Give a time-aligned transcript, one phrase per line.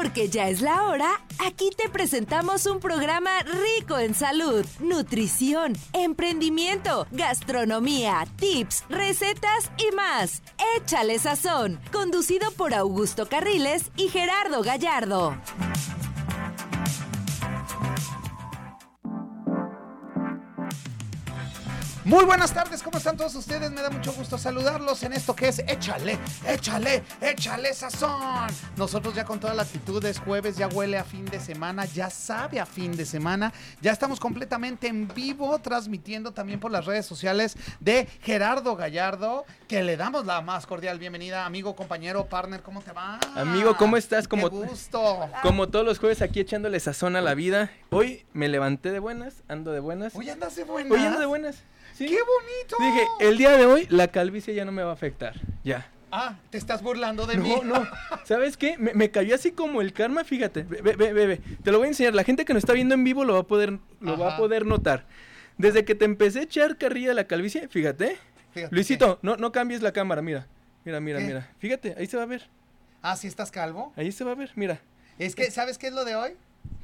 [0.00, 7.06] Porque ya es la hora, aquí te presentamos un programa rico en salud, nutrición, emprendimiento,
[7.10, 10.40] gastronomía, tips, recetas y más.
[10.78, 15.36] Échale sazón, conducido por Augusto Carriles y Gerardo Gallardo.
[22.10, 23.70] Muy buenas tardes, ¿cómo están todos ustedes?
[23.70, 28.48] Me da mucho gusto saludarlos en esto que es Échale, échale, échale sazón.
[28.76, 32.10] Nosotros ya con toda la actitud es jueves, ya huele a fin de semana, ya
[32.10, 33.52] sabe a fin de semana.
[33.80, 39.84] Ya estamos completamente en vivo transmitiendo también por las redes sociales de Gerardo Gallardo, que
[39.84, 43.20] le damos la más cordial bienvenida, amigo, compañero, partner, ¿cómo te va?
[43.36, 44.26] Amigo, ¿cómo estás?
[44.26, 45.28] Como, Qué gusto.
[45.42, 47.70] como todos los jueves aquí echándole sazón a la vida.
[47.90, 50.16] Hoy me levanté de buenas, ando de buenas.
[50.16, 50.92] Hoy andas de buena.
[50.92, 51.62] Hoy ando de buenas.
[52.00, 52.06] Sí.
[52.06, 52.76] ¡Qué bonito!
[52.80, 55.34] Dije, el día de hoy la calvicie ya no me va a afectar.
[55.64, 55.86] Ya.
[56.10, 57.50] Ah, te estás burlando de mí.
[57.62, 57.86] No, no.
[58.24, 58.78] ¿Sabes qué?
[58.78, 60.62] Me, me cayó así como el karma, fíjate.
[60.62, 61.40] Ve, ve, ve, ve.
[61.62, 62.14] Te lo voy a enseñar.
[62.14, 64.36] La gente que nos está viendo en vivo lo va a poder, lo va a
[64.38, 65.04] poder notar.
[65.58, 68.16] Desde que te empecé a echar carrilla de la calvicie, fíjate.
[68.54, 70.46] Fíjate Luisito, no, no cambies la cámara, mira.
[70.86, 71.26] Mira, mira, ¿Qué?
[71.26, 71.50] mira.
[71.58, 72.48] Fíjate, ahí se va a ver.
[73.02, 73.92] Ah, ¿sí estás calvo?
[73.94, 74.80] Ahí se va a ver, mira.
[75.18, 76.30] Es que, ¿sabes qué es lo de hoy?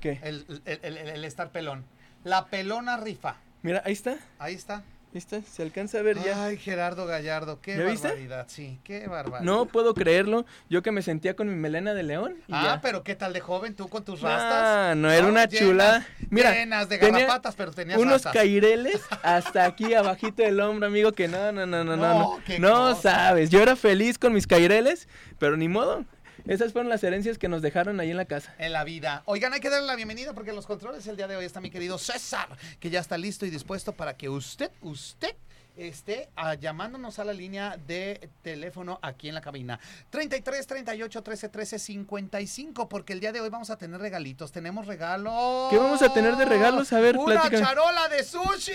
[0.01, 0.21] ¿Qué?
[0.23, 1.85] El, el- el- el estar pelón.
[2.23, 3.37] La pelona rifa.
[3.63, 4.19] Mira, ahí está.
[4.39, 4.85] Ahí está.
[5.17, 5.41] Está.
[5.43, 6.45] Se alcanza a ver ya.
[6.45, 8.09] Ay, Gerardo Gallardo, qué ¿Ya viste?
[8.09, 8.47] barbaridad.
[8.49, 9.41] Sí, qué barbaridad.
[9.41, 10.45] No puedo creerlo.
[10.69, 12.37] Yo que me sentía con mi melena de león.
[12.49, 12.81] y Ah, ya.
[12.83, 14.97] pero ¿qué tal de joven tú con tus Ah, rastas?
[14.97, 16.07] no, era una llenas- chulada.
[16.31, 18.35] Mira, llenas de garrapatas, pero tenías unos rastas.
[18.35, 21.97] caireles hasta aquí abajito del hombro, amigo, que no, no, no, no, no.
[21.97, 23.49] No, No, no sabes.
[23.51, 26.05] Yo era feliz con mis caireles, pero ni modo.
[26.47, 28.55] Esas fueron las herencias que nos dejaron ahí en la casa.
[28.59, 29.23] En la vida.
[29.27, 31.61] Oigan, hay que darle la bienvenida porque en los controles el día de hoy está
[31.61, 35.35] mi querido César, que ya está listo y dispuesto para que usted, usted
[35.77, 39.79] esté ah, llamándonos a la línea de teléfono aquí en la cabina.
[40.11, 44.53] 33 38 13 13 55, porque el día de hoy vamos a tener regalitos.
[44.53, 45.71] Tenemos regalos.
[45.71, 46.93] ¿Qué vamos a tener de regalos?
[46.93, 47.65] A ver, Una platícame.
[47.65, 48.73] charola de sushi.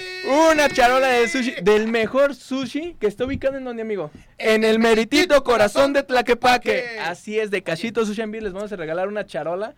[0.52, 4.12] Una charola de sushi, del mejor sushi que está ubicado en donde, amigo?
[4.38, 7.00] En el meritito corazón de Tlaquepaque.
[7.00, 9.76] Así es, de Cachito Sushi and Beer les vamos a regalar una charola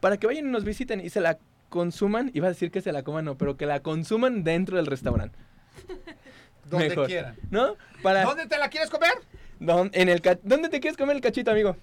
[0.00, 1.38] para que vayan y nos visiten y se la
[1.68, 2.30] consuman.
[2.34, 5.38] Iba a decir que se la coman, no, pero que la consuman dentro del restaurante.
[6.68, 7.06] Donde Mejor.
[7.06, 7.36] quieran.
[7.50, 7.76] ¿No?
[8.02, 9.12] Para ¿Dónde te la quieres comer?
[9.58, 11.76] don- en el ¿Dónde te quieres comer el cachito, amigo?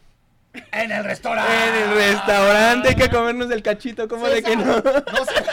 [0.72, 1.52] En el restaurante.
[1.54, 4.64] En el restaurante hay que comernos el cachito, ¿cómo de que no?
[4.66, 5.44] No sé.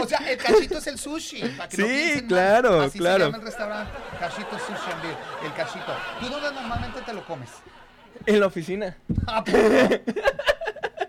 [0.00, 1.42] O sea, el cachito es el sushi.
[1.56, 2.26] para que no Sí, mal.
[2.26, 3.18] claro, Así claro.
[3.18, 3.92] se llama el restaurante.
[4.18, 5.16] Cachito Sushi Beer.
[5.44, 5.94] El cachito.
[6.20, 7.50] ¿Tú dónde normalmente te lo comes?
[8.26, 8.96] En la oficina.
[9.26, 10.00] Ah, pues,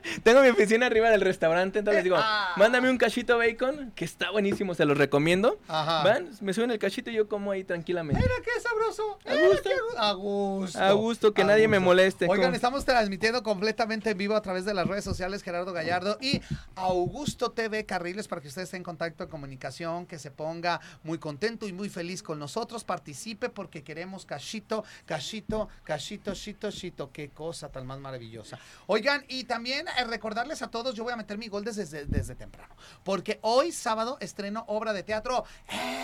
[0.23, 2.53] Tengo mi oficina arriba del restaurante, entonces digo, Ah.
[2.57, 5.59] mándame un cachito bacon, que está buenísimo, se los recomiendo.
[5.67, 6.03] Ajá.
[6.03, 8.21] Van, me suben el cachito y yo como ahí tranquilamente.
[8.21, 9.19] Mira qué sabroso.
[9.25, 9.69] A gusto.
[9.97, 10.79] A gusto.
[10.79, 12.27] A gusto, que A nadie me moleste.
[12.29, 16.41] Oigan, estamos transmitiendo completamente en vivo a través de las redes sociales Gerardo Gallardo y
[16.75, 21.17] Augusto TV Carriles para que usted esté en contacto en comunicación, que se ponga muy
[21.17, 27.11] contento y muy feliz con nosotros, participe porque queremos cachito, cachito, cachito, chito, chito.
[27.11, 28.59] Qué cosa tan más maravillosa.
[28.87, 32.35] Oigan, y también recordarles a todos, yo voy a meter mi gol desde, desde, desde
[32.35, 35.45] temprano, porque hoy sábado estreno obra de teatro.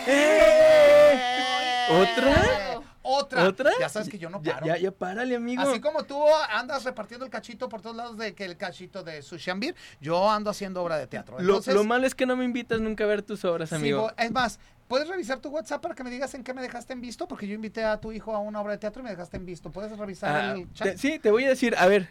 [0.06, 1.42] ¡Eh!
[1.90, 2.80] ¿Otra?
[3.04, 3.44] Otra.
[3.48, 3.70] ¿Otra?
[3.80, 4.64] Ya sabes que yo no paro.
[4.64, 5.60] ya, ya párale, amigo.
[5.62, 9.22] Así como tú andas repartiendo el cachito por todos lados de que el cachito de
[9.56, 11.34] Beer, yo ando haciendo obra de teatro.
[11.38, 14.12] lo, Entonces, lo malo es que no me invitas nunca a ver tus obras, amigo.
[14.16, 17.00] es más, ¿puedes revisar tu WhatsApp para que me digas en qué me dejaste en
[17.00, 17.26] visto?
[17.26, 19.46] Porque yo invité a tu hijo a una obra de teatro y me dejaste en
[19.46, 19.70] visto.
[19.70, 20.92] ¿Puedes revisar Ah, el chat?
[20.92, 22.08] te- sí, te voy a decir, a ver,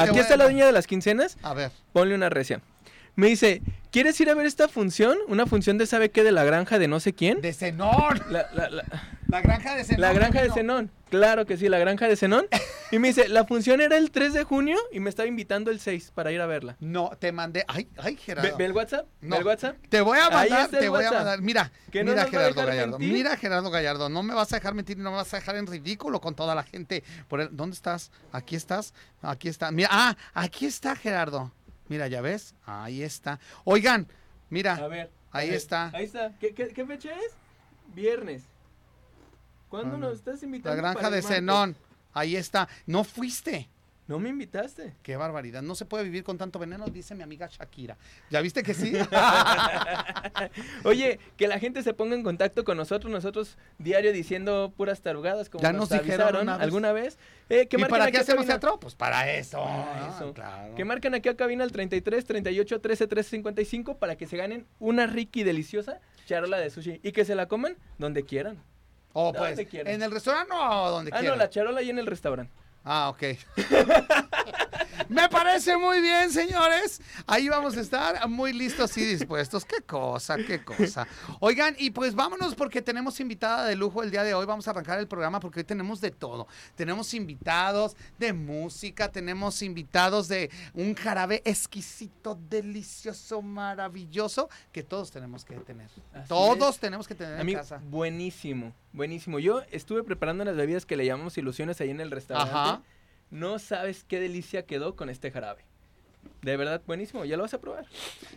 [0.00, 1.70] aquí voy está la dueña de las quincenas, A ver.
[1.92, 2.60] ponle una recia.
[3.14, 5.18] Me dice, ¿quieres ir a ver esta función?
[5.28, 7.40] Una función de sabe qué de la granja de no sé quién.
[7.42, 8.20] De Zenón.
[8.30, 8.84] La, la, la,
[9.28, 10.00] La granja de Zenón.
[10.00, 10.54] la granja de no.
[10.54, 10.90] Zenón.
[11.10, 12.46] Claro que sí, la granja de Zenón.
[12.92, 15.80] Y me dice, la función era el 3 de junio y me estaba invitando el
[15.80, 16.76] 6 para ir a verla.
[16.78, 17.64] No, te mandé.
[17.66, 18.56] Ay, ay, ¿Ve, Gerardo.
[18.58, 19.06] ve el WhatsApp?
[19.22, 19.36] ¿Ve No.
[19.36, 19.76] el WhatsApp?
[19.88, 21.40] Te voy a mandar, te voy a mandar.
[21.40, 22.98] Mira, no mira Gerardo Gallardo.
[22.98, 23.16] mentir.
[23.16, 24.08] Mira Gerardo Gallardo.
[24.10, 26.34] No me vas a dejar mentir y no me vas a dejar en ridículo con
[26.34, 27.02] toda la gente.
[27.28, 28.10] Por el- ¿Dónde estás?
[28.30, 28.92] Aquí estás.
[29.22, 29.70] Aquí está.
[29.70, 31.50] Mira, ah, aquí está Gerardo.
[31.92, 32.54] Mira, ya ves.
[32.64, 33.38] Ahí está.
[33.64, 34.08] Oigan,
[34.48, 34.76] mira.
[34.76, 35.10] A ver.
[35.30, 35.90] Ahí a ver, está.
[35.92, 36.32] Ahí está.
[36.38, 37.32] ¿Qué, qué, qué fecha es?
[37.94, 38.44] Viernes.
[39.68, 40.06] ¿Cuándo Ah, no.
[40.08, 40.76] nos estás La invitando?
[40.78, 41.20] granja para de?
[41.20, 41.76] Zenón.
[42.14, 42.66] Ahí está.
[42.86, 43.68] No fuiste.
[44.08, 44.94] No me invitaste.
[45.02, 45.62] Qué barbaridad.
[45.62, 47.96] No se puede vivir con tanto veneno, dice mi amiga Shakira.
[48.30, 48.92] ¿Ya viste que sí?
[50.84, 55.48] Oye, que la gente se ponga en contacto con nosotros, nosotros diario diciendo puras tarugadas
[55.48, 56.56] como Ya nos, nos avisaron vez.
[56.60, 57.18] alguna vez.
[57.48, 58.58] Eh, que ¿Y para qué hacemos cabina.
[58.60, 58.80] teatro?
[58.80, 59.58] Pues para eso.
[59.62, 60.74] Para Ah, claro.
[60.74, 64.66] Que marquen aquí a cabina al 33 38 13 13 55 para que se ganen
[64.78, 68.62] una rica y deliciosa charola de sushi y que se la coman donde quieran.
[69.12, 69.92] O ¿Dónde pues, quieran?
[69.92, 71.36] en el restaurante o donde Ah, quieran.
[71.38, 72.52] no, la charola ahí en el restaurante.
[72.84, 73.38] Ah, ok.
[75.08, 77.00] Me parece muy bien, señores.
[77.26, 79.64] Ahí vamos a estar muy listos y dispuestos.
[79.64, 81.06] Qué cosa, qué cosa.
[81.40, 84.46] Oigan, y pues vámonos porque tenemos invitada de lujo el día de hoy.
[84.46, 86.46] Vamos a arrancar el programa porque hoy tenemos de todo.
[86.74, 95.44] Tenemos invitados de música, tenemos invitados de un jarabe exquisito, delicioso, maravilloso, que todos tenemos
[95.44, 95.88] que tener.
[96.12, 96.80] Así todos es.
[96.80, 97.80] tenemos que tener Amigo, en casa.
[97.84, 99.38] buenísimo, buenísimo.
[99.38, 102.52] Yo estuve preparando las bebidas que le llamamos ilusiones ahí en el restaurante.
[102.52, 102.82] Ajá.
[103.32, 105.64] No sabes qué delicia quedó con este jarabe.
[106.42, 107.24] De verdad, buenísimo.
[107.24, 107.86] Ya lo vas a probar.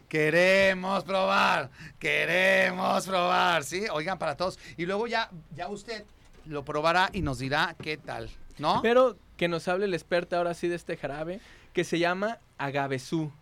[0.07, 1.69] Queremos probar,
[1.99, 3.83] queremos probar, ¿sí?
[3.91, 4.57] Oigan, para todos.
[4.77, 6.05] Y luego ya, ya usted
[6.45, 8.81] lo probará y nos dirá qué tal, ¿no?
[8.81, 11.41] Pero que nos hable el experto ahora sí de este jarabe
[11.73, 13.33] que se llama agavesú.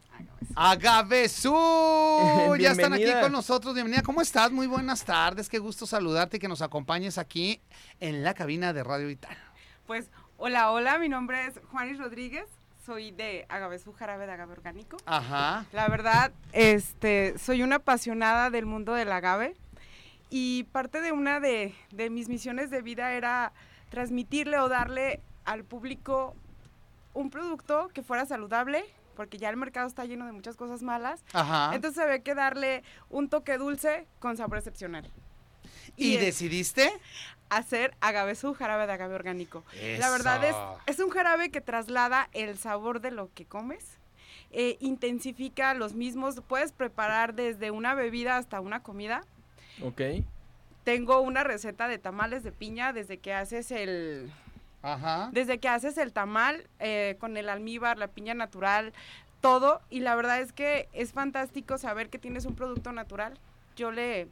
[0.55, 1.53] Agavesú,
[2.59, 3.75] ya están aquí con nosotros.
[3.75, 4.51] Bienvenida, ¿cómo estás?
[4.51, 7.61] Muy buenas tardes, qué gusto saludarte y que nos acompañes aquí
[8.00, 9.38] en la cabina de Radio Vital.
[9.85, 10.09] Pues,
[10.45, 12.43] hola, hola, mi nombre es Juanis Rodríguez,
[12.85, 14.97] soy de Agavesú Jarabe de Agave Orgánico.
[15.05, 15.65] Ajá.
[15.71, 19.55] La verdad, este, soy una apasionada del mundo del agave
[20.29, 23.53] y parte de una de, de mis misiones de vida era
[23.89, 26.35] transmitirle o darle al público
[27.13, 28.83] un producto que fuera saludable,
[29.15, 31.23] porque ya el mercado está lleno de muchas cosas malas.
[31.31, 31.73] Ajá.
[31.73, 35.09] Entonces había que darle un toque dulce con sabor excepcional.
[35.95, 36.91] ¿Y es- decidiste?
[37.49, 39.63] Hacer agavesú jarabe de agave orgánico.
[39.99, 40.55] La verdad es,
[40.87, 43.97] es un jarabe que traslada el sabor de lo que comes,
[44.55, 49.23] eh, intensifica los mismos, puedes preparar desde una bebida hasta una comida.
[49.81, 50.01] ¿Ok?
[50.83, 54.31] Tengo una receta de tamales de piña desde que haces el,
[54.83, 55.29] Ajá.
[55.31, 58.93] desde que haces el tamal eh, con el almíbar, la piña natural,
[59.41, 59.81] todo.
[59.89, 63.39] Y la verdad es que es fantástico saber que tienes un producto natural.
[63.75, 64.27] Yo le,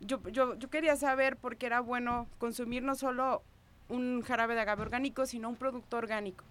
[0.00, 3.42] yo, yo, yo quería saber por qué era bueno consumir no solo
[3.88, 6.44] un jarabe de agave orgánico, sino un producto orgánico.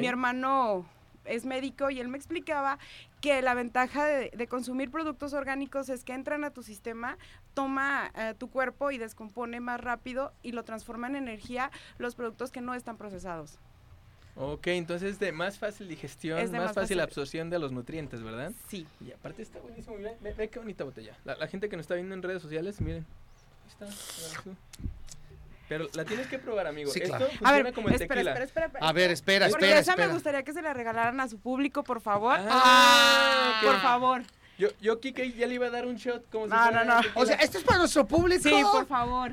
[0.00, 0.86] Mi hermano
[1.24, 2.78] es médico y él me explicaba
[3.20, 7.18] que la ventaja de, de consumir productos orgánicos es que entran a tu sistema,
[7.54, 12.50] toma eh, tu cuerpo y descompone más rápido y lo transforma en energía los productos
[12.52, 13.58] que no están procesados.
[14.38, 17.72] Ok, entonces de más fácil digestión, Es de más, más fácil fácil- absorción de los
[17.72, 18.52] nutrientes, ¿verdad?
[18.68, 18.86] Sí.
[19.00, 19.96] Y aparte está buenísimo.
[19.96, 21.14] Ve, ve- ve qué bonita botella.
[21.24, 23.06] La, la gente que nos está viendo en redes sociales, miren.
[23.80, 24.50] Ahí está.
[25.68, 26.92] Pero la tienes que probar, amigo.
[26.92, 27.26] Sí, Esto claro.
[27.26, 28.30] funciona A ver, como el espera, tequila.
[28.32, 28.86] espera, espera, espera.
[28.88, 30.08] A ver, espera, Porque espera, esa espera.
[30.08, 32.38] me gustaría que se la regalaran a su público, por favor.
[32.40, 33.80] Ah, por ok.
[33.82, 34.22] favor.
[34.58, 36.94] Yo, yo, Kike, ya le iba a dar un shot como si No, fuera no,
[36.94, 37.00] no.
[37.02, 37.20] tequila.
[37.22, 38.42] O sea, esto es para nuestro público.
[38.42, 39.32] Sí, por favor.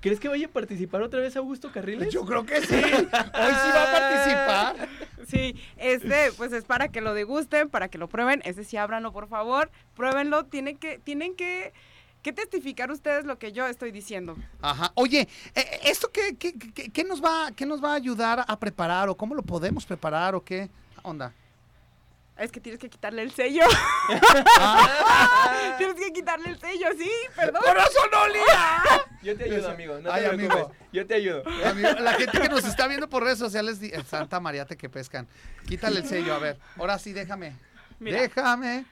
[0.00, 2.12] ¿Crees que vaya a participar otra vez Augusto Carriles?
[2.12, 2.74] Yo creo que sí.
[2.74, 4.88] Hoy sí va a participar.
[5.28, 8.40] Sí, este, pues es para que lo degusten, para que lo prueben.
[8.46, 9.70] Ese sí, ábranlo, por favor.
[9.94, 10.46] Pruébenlo.
[10.46, 11.74] Tienen que, tienen que,
[12.22, 14.38] que testificar ustedes lo que yo estoy diciendo.
[14.62, 14.90] Ajá.
[14.94, 18.58] Oye, eh, ¿esto qué, qué, qué- qué nos va, qué nos va a ayudar a
[18.58, 20.70] preparar o cómo lo podemos preparar o qué
[21.02, 21.34] onda?
[22.38, 23.64] Es que tienes que quitarle el sello.
[24.60, 25.74] Ah.
[25.78, 27.60] tienes que quitarle el sello, sí, perdón.
[27.62, 29.04] ¡Corazón olía!
[29.22, 29.98] Yo te ayudo, amigo.
[30.00, 30.48] No Ay, te amigo.
[30.48, 30.78] preocupes.
[30.92, 31.42] Yo te ayudo.
[31.66, 35.26] Amigo, la gente que nos está viendo por redes sociales, di- Santa Mariate que pescan.
[35.66, 36.58] Quítale el sello, a ver.
[36.76, 37.54] Ahora sí, déjame.
[37.98, 38.20] Mira.
[38.20, 38.84] Déjame.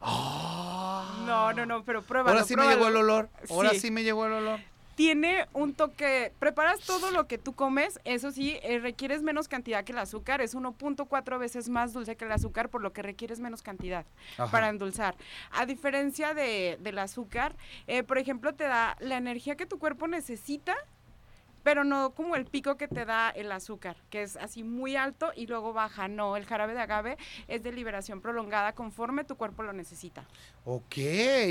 [0.00, 1.24] Ah.
[1.26, 2.30] No, no, no, pero pruébalo.
[2.36, 3.30] Ahora sí me llegó el olor.
[3.50, 3.80] Ahora sí.
[3.80, 3.90] Sí.
[3.90, 4.60] me llegó el olor.
[4.94, 9.84] Tiene un toque, preparas todo lo que tú comes, eso sí, eh, requieres menos cantidad
[9.84, 13.40] que el azúcar, es 1.4 veces más dulce que el azúcar, por lo que requieres
[13.40, 14.06] menos cantidad
[14.38, 14.50] Ajá.
[14.50, 15.16] para endulzar.
[15.50, 20.06] A diferencia de, del azúcar, eh, por ejemplo, te da la energía que tu cuerpo
[20.06, 20.76] necesita,
[21.64, 25.32] pero no como el pico que te da el azúcar, que es así muy alto
[25.34, 26.06] y luego baja.
[26.06, 27.18] No, el jarabe de agave
[27.48, 30.24] es de liberación prolongada conforme tu cuerpo lo necesita.
[30.66, 30.96] Ok,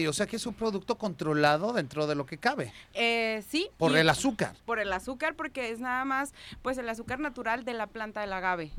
[0.08, 2.72] o sea que es un producto controlado dentro de lo que cabe.
[2.93, 3.70] Eh, sí.
[3.77, 4.55] Por y- el azúcar.
[4.65, 8.32] por el azúcar porque es nada más pues el azúcar natural de la planta del
[8.34, 8.72] agave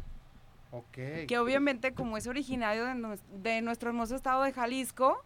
[0.70, 1.26] Ok.
[1.28, 5.22] que obviamente como es originario de, nues- de nuestro hermoso estado de Jalisco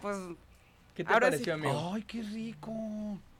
[0.00, 0.16] pues
[0.94, 1.32] ¿Qué te Ahora sí.
[1.44, 1.92] pareció, amigo?
[1.94, 2.72] Ay, qué rico.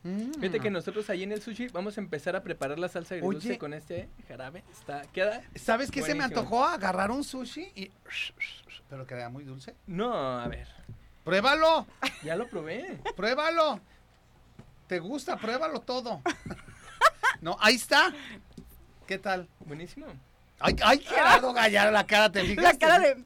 [0.03, 0.33] Mm.
[0.41, 3.49] Fíjate que nosotros ahí en el sushi vamos a empezar a preparar la salsa agridulce
[3.51, 3.59] Oye.
[3.59, 4.65] con este jarabe.
[4.73, 5.43] Está, queda.
[5.55, 6.65] ¿Sabes qué se me antojó?
[6.65, 7.91] Agarrar un sushi y...
[8.89, 9.75] Pero queda muy dulce.
[9.87, 10.69] No, a ver.
[11.25, 11.87] Pruébalo,
[12.25, 12.99] Ya lo probé.
[13.15, 13.81] pruébalo.
[14.87, 15.37] ¿Te gusta?
[15.37, 16.21] Pruébalo todo.
[17.41, 18.13] No, ahí está.
[19.07, 19.49] ¿Qué tal?
[19.61, 20.07] Buenísimo.
[20.59, 22.65] Ay, ay Gerardo Gallardo, la cara te fijas.
[22.65, 23.25] la cara de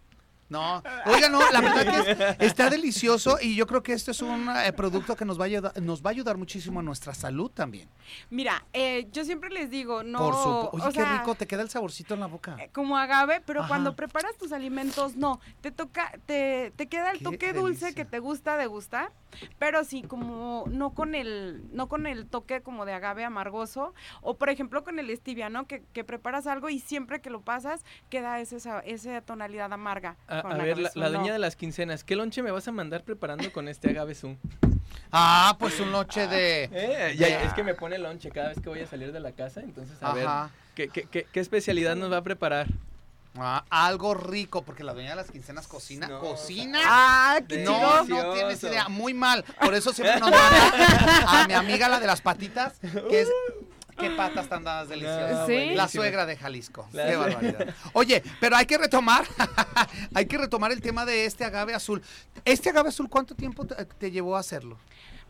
[0.48, 4.20] No, oiga, no, la verdad que es- está delicioso y yo creo que este es
[4.22, 7.14] un eh, producto que nos va, a ayudar, nos va a ayudar muchísimo a nuestra
[7.14, 7.88] salud también.
[8.30, 10.18] Mira, eh, yo siempre les digo, no.
[10.18, 10.70] Por supuesto.
[10.76, 12.56] Oye, o qué sea, rico, te queda el saborcito en la boca.
[12.60, 13.68] eh, Como agave, pero Ajá.
[13.68, 15.40] cuando preparas tus alimentos, no.
[15.62, 19.12] Te toca, te, te queda el Qué toque dulce que te gusta degustar,
[19.58, 23.94] pero sí, como no con el, no con el toque como de agave amargoso.
[24.20, 25.66] O por ejemplo con el stevia, ¿no?
[25.66, 30.16] Que, que preparas algo y siempre que lo pasas, queda ese, sa- esa tonalidad amarga.
[30.34, 31.32] A, a ver, la, la dueña no.
[31.34, 34.36] de las quincenas, ¿qué lonche me vas a mandar preparando con este agave zoom?
[35.12, 36.68] Ah, pues un noche de...
[36.72, 39.32] Eh, ya, es que me pone lonche cada vez que voy a salir de la
[39.32, 40.28] casa, entonces a ver.
[40.74, 42.66] ¿qué, qué, qué, qué especialidad nos va a preparar?
[43.36, 46.06] Ah, algo rico, porque la dueña de las quincenas cocina.
[46.06, 46.20] No.
[46.20, 46.78] ¿Cocina?
[46.84, 49.44] ¡Ah, qué No, no tienes idea, muy mal.
[49.60, 53.28] Por eso siempre nos manda a mi amiga la de las patitas, que es
[53.94, 55.46] qué patas tan dadas deliciosas.
[55.46, 55.74] Sí.
[55.74, 56.88] La suegra de Jalisco.
[56.92, 57.74] La Qué barbaridad.
[57.92, 59.24] Oye, pero hay que retomar,
[60.14, 62.02] hay que retomar el tema de este agave azul.
[62.44, 64.78] Este agave azul, ¿cuánto tiempo te, te llevó a hacerlo?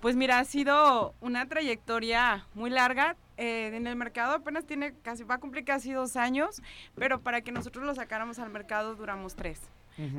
[0.00, 3.16] Pues mira, ha sido una trayectoria muy larga.
[3.36, 6.62] eh, en el mercado apenas tiene casi, va a cumplir casi dos años,
[6.94, 9.60] pero para que nosotros lo sacáramos al mercado duramos tres.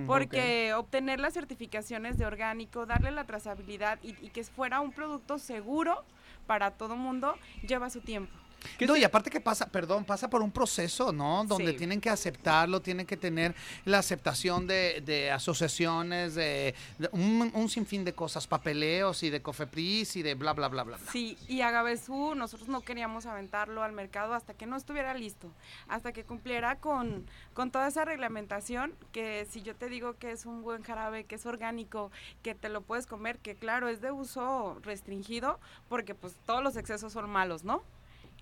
[0.07, 5.37] Porque obtener las certificaciones de orgánico, darle la trazabilidad y, y que fuera un producto
[5.37, 6.05] seguro
[6.45, 7.35] para todo mundo,
[7.67, 8.44] lleva su tiempo.
[8.77, 11.43] ¿Qué No, se- y aparte que pasa, perdón, pasa por un proceso, ¿no?
[11.45, 11.77] Donde Sí.
[11.77, 13.55] tienen que aceptarlo, tienen que tener
[13.85, 19.41] la aceptación de, de asociaciones, de, de un, un sinfín de cosas, papeleos y de
[19.41, 21.11] Cofepris y de bla, bla, bla, bla, bla.
[21.11, 25.49] Sí, y Agavesú nosotros no queríamos aventarlo al mercado hasta que no estuviera listo,
[25.87, 30.45] hasta que cumpliera con, con toda esa reglamentación, que si yo te digo que es
[30.45, 32.11] un buen jarabe, que es orgánico,
[32.43, 36.75] que te lo puedes comer, que claro, es de uso restringido, porque pues todos los
[36.77, 37.83] excesos son malos, ¿no?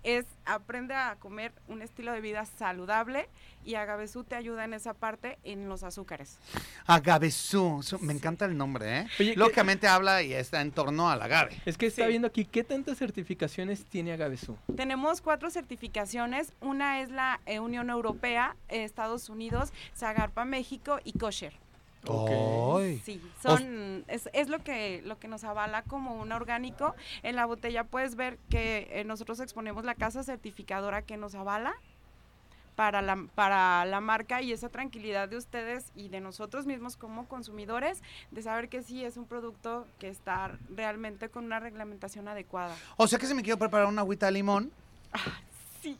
[0.04, 3.28] Es aprende a comer un estilo de vida saludable
[3.64, 6.38] y Agavesú te ayuda en esa parte en los azúcares.
[6.86, 9.06] Agavesú, me encanta el nombre, ¿eh?
[9.18, 11.56] Oye, ¿qué- Lógicamente habla y está en torno al agave.
[11.64, 12.08] Es que está Sí.
[12.10, 14.56] viendo aquí, ¿qué tantas certificaciones tiene Agavesu?
[14.76, 16.52] Tenemos cuatro certificaciones.
[16.60, 21.54] Una es la eh, Unión Europea, Estados Unidos, Zagarpa México y Kosher.
[23.04, 26.94] Sí, son es, es lo que lo que nos avala como un orgánico.
[27.22, 31.74] En la botella puedes ver que eh, nosotros exponemos la casa certificadora que nos avala
[32.76, 37.28] para la, para la marca y esa tranquilidad de ustedes y de nosotros mismos como
[37.28, 42.74] consumidores de saber que sí es un producto que está realmente con una reglamentación adecuada.
[42.96, 44.72] O sea que si me quiero preparar una agüita de limón.
[45.82, 45.96] Sí,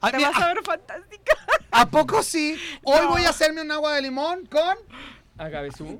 [0.00, 1.32] Ay, te mira, vas a ver fantástica.
[1.70, 2.58] ¿A poco sí?
[2.82, 3.10] Hoy No.
[3.10, 4.76] voy a hacerme un agua de limón con
[5.38, 5.98] Agavesu.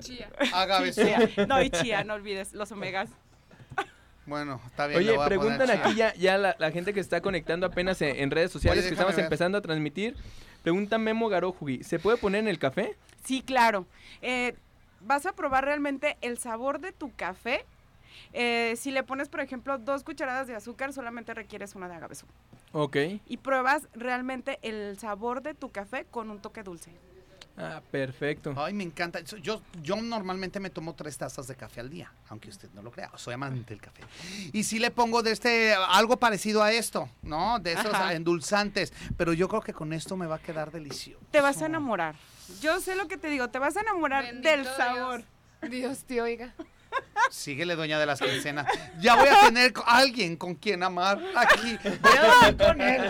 [0.53, 1.03] agavesú.
[1.49, 3.11] No, y chía, no olvides los omegas.
[4.27, 4.99] Bueno, está bien.
[4.99, 5.81] Oye, voy a poner preguntan chía.
[5.85, 8.89] aquí ya, ya la, la gente que está conectando apenas en, en redes sociales, Oye,
[8.91, 9.25] que estamos ver.
[9.25, 10.17] empezando a transmitir.
[10.63, 12.97] Pregunta Memo Garojugi, ¿se puede poner en el café?
[13.25, 13.87] Sí, claro.
[14.23, 14.57] Eh,
[15.01, 17.65] vas a probar realmente el sabor de tu café.
[18.33, 22.27] Eh, si le pones, por ejemplo, dos cucharadas de azúcar, solamente requieres una de agavesú.
[22.73, 22.97] Ok.
[23.29, 26.91] Y pruebas realmente el sabor de tu café con un toque dulce.
[27.59, 28.53] Ah, perfecto.
[28.57, 29.21] Ay, me encanta.
[29.21, 32.91] Yo, yo normalmente me tomo tres tazas de café al día, aunque usted no lo
[32.91, 33.11] crea.
[33.17, 34.03] Soy amante del café.
[34.53, 37.59] Y sí le pongo de este, algo parecido a esto, ¿no?
[37.59, 38.13] De esos Ajá.
[38.13, 38.93] endulzantes.
[39.17, 41.25] Pero yo creo que con esto me va a quedar delicioso.
[41.31, 42.15] Te vas a enamorar.
[42.61, 45.25] Yo sé lo que te digo, te vas a enamorar Bendito del sabor.
[45.69, 46.55] Dios te oiga.
[47.31, 48.67] Síguele, dueña de las quincenas.
[49.01, 51.79] Ya voy a tener alguien con quien amar aquí.
[51.83, 53.03] Voy a hablar con él.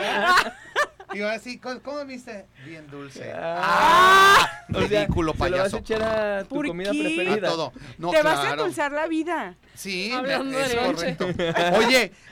[1.16, 2.44] Y va a decir, ¿cómo, cómo viste?
[2.66, 3.32] Bien dulce.
[3.34, 4.36] Ah.
[4.38, 5.76] Ah, ridículo, ¿Se lo vas payaso.
[5.76, 7.00] a echar a tu ¿Por comida qué?
[7.00, 7.48] A preferida?
[7.48, 7.72] todo.
[7.96, 8.60] No, te vas a claro.
[8.62, 9.56] endulzar la vida.
[9.74, 11.16] Sí, Hablando es de lonche.
[11.16, 11.52] correcto.
[11.78, 12.12] Oye.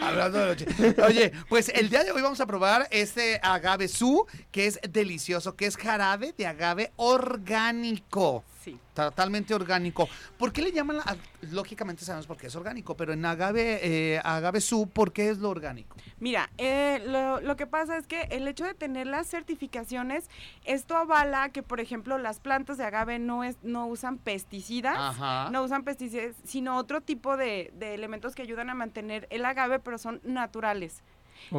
[0.00, 0.66] Hablando de lonche.
[1.06, 5.56] Oye, pues el día de hoy vamos a probar este agave su, que es delicioso,
[5.56, 8.44] que es jarabe de agave orgánico.
[8.62, 8.78] Sí.
[8.94, 10.08] Totalmente orgánico.
[10.38, 10.98] ¿Por qué le llaman?
[10.98, 11.16] la-
[11.50, 15.38] lógicamente sabemos por qué es orgánico, pero en agave, eh, agave su, ¿por qué es
[15.38, 15.96] lo orgánico?
[16.20, 20.30] Mira, eh, lo, lo que pasa es que el hecho de tener las certificaciones,
[20.64, 25.50] esto avala que, por ejemplo, las plantas de agave no, es, no usan pesticidas, Ajá.
[25.50, 29.80] no usan pesticidas, sino otro tipo de, de elementos que ayudan a mantener el agave,
[29.80, 31.02] pero son naturales.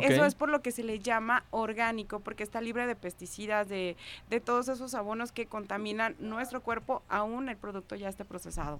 [0.01, 3.95] Eso es por lo que se le llama orgánico, porque está libre de pesticidas, de,
[4.29, 8.79] de todos esos abonos que contaminan nuestro cuerpo, aún el producto ya esté procesado.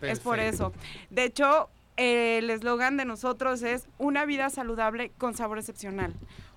[0.00, 0.72] Es por eso.
[1.10, 6.14] De hecho, eh, el eslogan de nosotros es una vida saludable con sabor excepcional.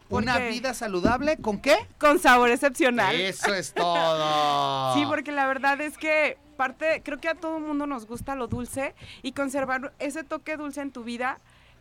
[0.10, 1.76] Una vida saludable, ¿con qué?
[2.00, 3.16] Con sabor excepcional.
[3.16, 4.96] Eso es todo.
[4.96, 8.48] Sí, porque la verdad es que parte, creo que a todo mundo nos gusta lo
[8.48, 11.40] dulce y conservar ese toque dulce en tu vida.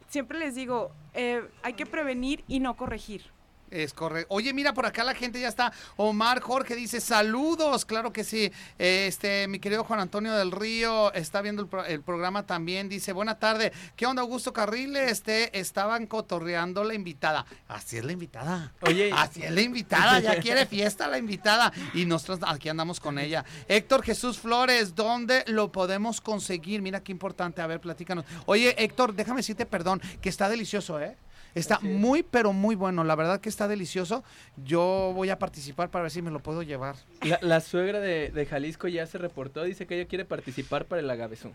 [0.08, 3.22] Siempre les digo, eh, hay que prevenir y no corregir.
[3.70, 4.34] Es correcto.
[4.34, 5.72] Oye, mira, por acá la gente ya está.
[5.96, 7.84] Omar Jorge dice saludos.
[7.84, 8.50] Claro que sí.
[8.78, 12.88] Este, mi querido Juan Antonio del Río está viendo el, pro- el programa también.
[12.88, 13.72] Dice, buena tarde.
[13.96, 15.10] ¿Qué onda, Augusto Carriles?
[15.10, 17.44] Este, estaban cotorreando la invitada.
[17.68, 18.72] Así es la invitada.
[18.80, 19.10] Oye.
[19.14, 20.20] Así es la invitada.
[20.20, 21.72] Ya quiere fiesta la invitada.
[21.94, 23.44] Y nosotros aquí andamos con ella.
[23.68, 26.80] Héctor Jesús Flores, ¿dónde lo podemos conseguir?
[26.82, 27.60] Mira qué importante.
[27.62, 28.24] A ver, platícanos.
[28.46, 31.16] Oye, Héctor, déjame decirte perdón, que está delicioso, ¿eh?
[31.54, 31.94] Está Así es.
[31.94, 33.04] muy, pero muy bueno.
[33.04, 34.22] La verdad que está delicioso.
[34.64, 36.96] Yo voy a participar para ver si me lo puedo llevar.
[37.22, 41.00] La, la suegra de, de Jalisco ya se reportó, dice que ella quiere participar para
[41.00, 41.52] el agavesú.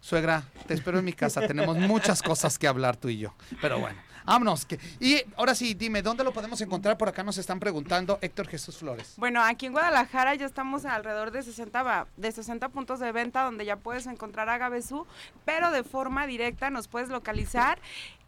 [0.00, 1.40] Suegra, te espero en mi casa.
[1.46, 3.34] Tenemos muchas cosas que hablar tú y yo.
[3.60, 4.64] Pero bueno, vámonos.
[4.66, 6.96] que- Y ahora sí, dime, ¿dónde lo podemos encontrar?
[6.98, 9.14] Por acá nos están preguntando Héctor Jesús Flores.
[9.16, 13.42] Bueno, aquí en Guadalajara ya estamos alrededor de 60, va- de 60 puntos de venta
[13.42, 15.06] donde ya puedes encontrar Agavesú,
[15.44, 17.78] pero de forma directa nos puedes localizar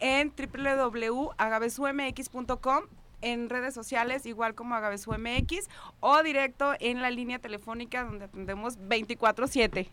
[0.00, 2.84] en www.agavesumx.com
[3.22, 5.68] en redes sociales, igual como AgavesúMX,
[6.00, 9.88] o directo en la línea telefónica donde atendemos 24-7.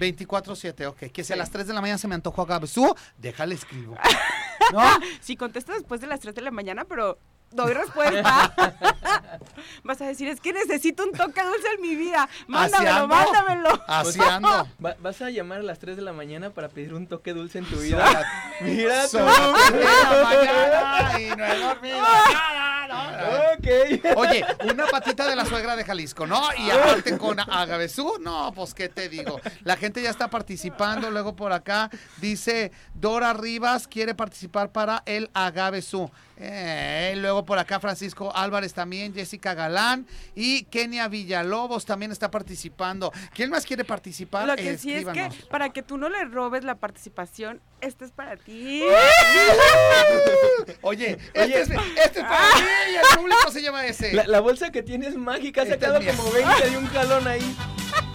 [0.00, 0.98] 24-7, ok.
[1.12, 3.96] Que si a las 3 de la mañana se me antojó Agabesú, déjale escribo.
[4.72, 4.82] ¿No?
[5.20, 7.18] Si contesto después de las 3 de la mañana, pero
[7.50, 8.54] doy respuesta.
[9.84, 12.28] Vas a decir, es que necesito un toque dulce en mi vida.
[12.48, 13.08] Mándamelo, ando.
[13.08, 13.82] mándamelo.
[13.86, 14.68] Así Pues, ando.
[14.84, 17.58] Va- ¿Vas a llamar a las 3 de la mañana para pedir un toque dulce
[17.58, 18.24] en tu vida?
[18.62, 19.18] Mira tú.
[19.18, 21.30] las tres de la mañana y
[22.92, 24.16] Ok.
[24.16, 26.40] Oye, una patita de la suegra de Jalisco, ¿no?
[26.58, 29.40] Y aparte con Agavesú, no, pues qué te digo.
[29.64, 35.30] La gente ya está participando, luego por acá dice Dora Rivas quiere participar para el
[35.34, 36.10] Agavesú.
[36.36, 43.12] Eh, luego por acá Francisco Álvarez también, Jessica Galán y Kenia Villalobos también está participando.
[43.32, 44.46] ¿Quién más quiere participar?
[44.46, 48.10] Lo que sí es que para que tú no le robes la participación, este es
[48.12, 48.82] para ti.
[50.82, 52.48] Oye, este, es, este es para
[52.90, 54.12] y el público se llama ese.
[54.12, 57.56] La, la bolsa que tienes mágica, ha sacado es como 20 de un jalón ahí.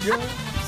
[0.06, 0.18] Yo-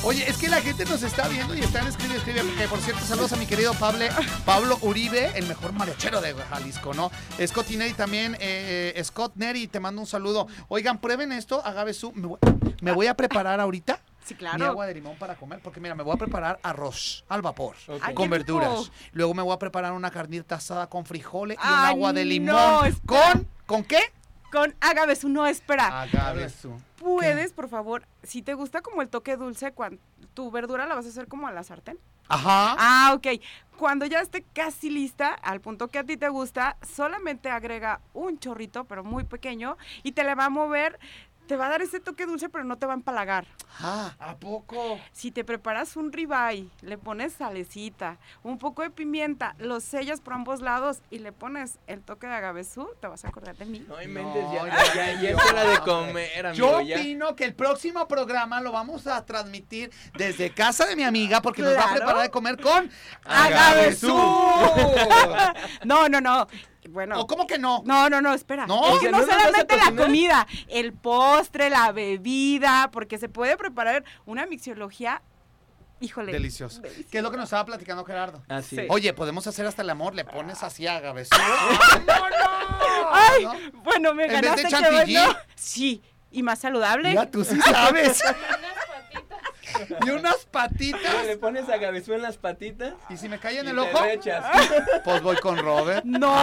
[0.02, 2.54] Oye, es que la gente nos está viendo y están escribiendo, escribiendo.
[2.58, 4.06] Que por cierto, saludos a mi querido Pablo,
[4.46, 7.10] Pablo Uribe, el mejor mariachero de Jalisco, ¿no?
[7.46, 10.46] Scott Neri también, eh, eh, Scott Neri, te mando un saludo.
[10.68, 12.12] Oigan, prueben esto, agave su.
[12.12, 12.38] Me voy,
[12.80, 14.66] me voy a preparar ahorita Sí, mi claro.
[14.66, 17.74] agua de limón para comer, porque mira, me voy a preparar arroz al vapor.
[18.14, 18.92] Con verduras.
[19.12, 22.54] Luego me voy a preparar una carnita asada con frijoles y un agua de limón.
[22.54, 22.82] no.
[23.06, 23.48] ¿Con?
[23.66, 24.00] ¿Con qué?
[24.52, 26.02] Con Agavesú, no, espera.
[26.02, 26.72] Agave su.
[26.96, 30.00] Puedes, por favor, si te gusta como el toque dulce, cuando
[30.34, 31.98] tu verdura la vas a hacer como a la sartén.
[32.28, 32.76] Ajá.
[32.78, 33.26] Ah, ok.
[33.76, 38.38] Cuando ya esté casi lista, al punto que a ti te gusta, solamente agrega un
[38.38, 40.98] chorrito, pero muy pequeño, y te le va a mover,
[41.50, 43.44] te va a dar ese toque dulce, pero no te va a empalagar.
[43.80, 45.00] Ah, ¿a poco?
[45.10, 50.34] Si te preparas un ribeye, le pones salecita, un poco de pimienta, lo sellas por
[50.34, 53.84] ambos lados y le pones el toque de agavesú, te vas a acordar de mí.
[53.88, 56.64] No inventes, No, ya, ya, ya, es hora de comer, amigo.
[56.64, 57.00] Yo ya.
[57.00, 61.62] opino que el próximo programa lo vamos a transmitir desde casa de mi amiga porque
[61.62, 62.88] nos va a preparar de comer con
[63.24, 64.16] ¡Agavesú!
[65.84, 66.46] No, no, no.
[66.90, 67.20] Bueno.
[67.20, 67.82] ¿O cómo que no?
[67.84, 68.66] No, no, no, espera.
[68.66, 73.28] No, es que ¿que no, no solamente la comida, el postre, la bebida, porque se
[73.28, 75.22] puede preparar una mixología,
[76.00, 76.32] híjole.
[76.32, 76.80] Delicioso.
[76.80, 77.08] deliciosa.
[77.10, 78.42] ¿Qué es lo que nos estaba platicando Gerardo?
[78.48, 78.78] Así.
[78.88, 81.30] Oye, podemos hacer hasta el amor, le pones así a Agavesú.
[82.06, 83.10] ¡No, no!
[83.12, 83.80] Ay, ¿No?
[83.82, 85.14] bueno, me ¿En vez de ganaste, chantilly?
[85.14, 85.36] bueno.
[85.54, 87.10] Sí, y más saludable.
[87.10, 88.22] Mira, tú sí sabes.
[90.06, 91.36] y unas Le patitas.
[91.38, 91.76] pones a
[92.14, 92.94] en las patitas.
[93.08, 93.98] Y si me cae en y el te ojo,
[95.04, 96.04] pues voy con Robert.
[96.04, 96.34] No.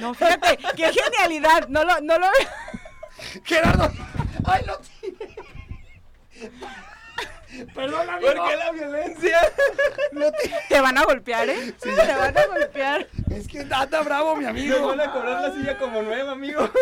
[0.00, 1.68] No, fíjate, qué genialidad.
[1.68, 2.26] No lo, no lo.
[3.44, 3.90] Gerardo.
[4.44, 5.36] Ay, lo tiene.
[7.74, 8.32] Perdón, amigo.
[8.32, 9.38] ¿Por qué la violencia?
[10.68, 11.72] Te van a golpear, ¿eh?
[11.80, 13.08] Te van a golpear.
[13.30, 14.86] Es que anda bravo, mi amigo.
[14.86, 16.70] van a cobrar la silla como nueva, amigo.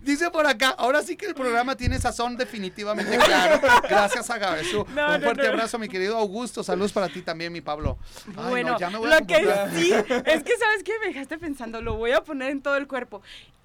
[0.00, 3.60] Dice por acá, ahora sí que el programa tiene sazón definitivamente claro.
[3.88, 4.38] Gracias a.
[4.38, 5.48] No, Un fuerte no.
[5.48, 6.62] abrazo, mi querido Augusto.
[6.62, 7.98] Saludos para ti también, mi Pablo.
[8.28, 9.70] Ay, no, bueno, ya me voy a lo que comportar.
[9.74, 12.86] sí es que sabes que me dejaste pensando, lo voy a poner en todo el
[12.86, 13.22] cuerpo.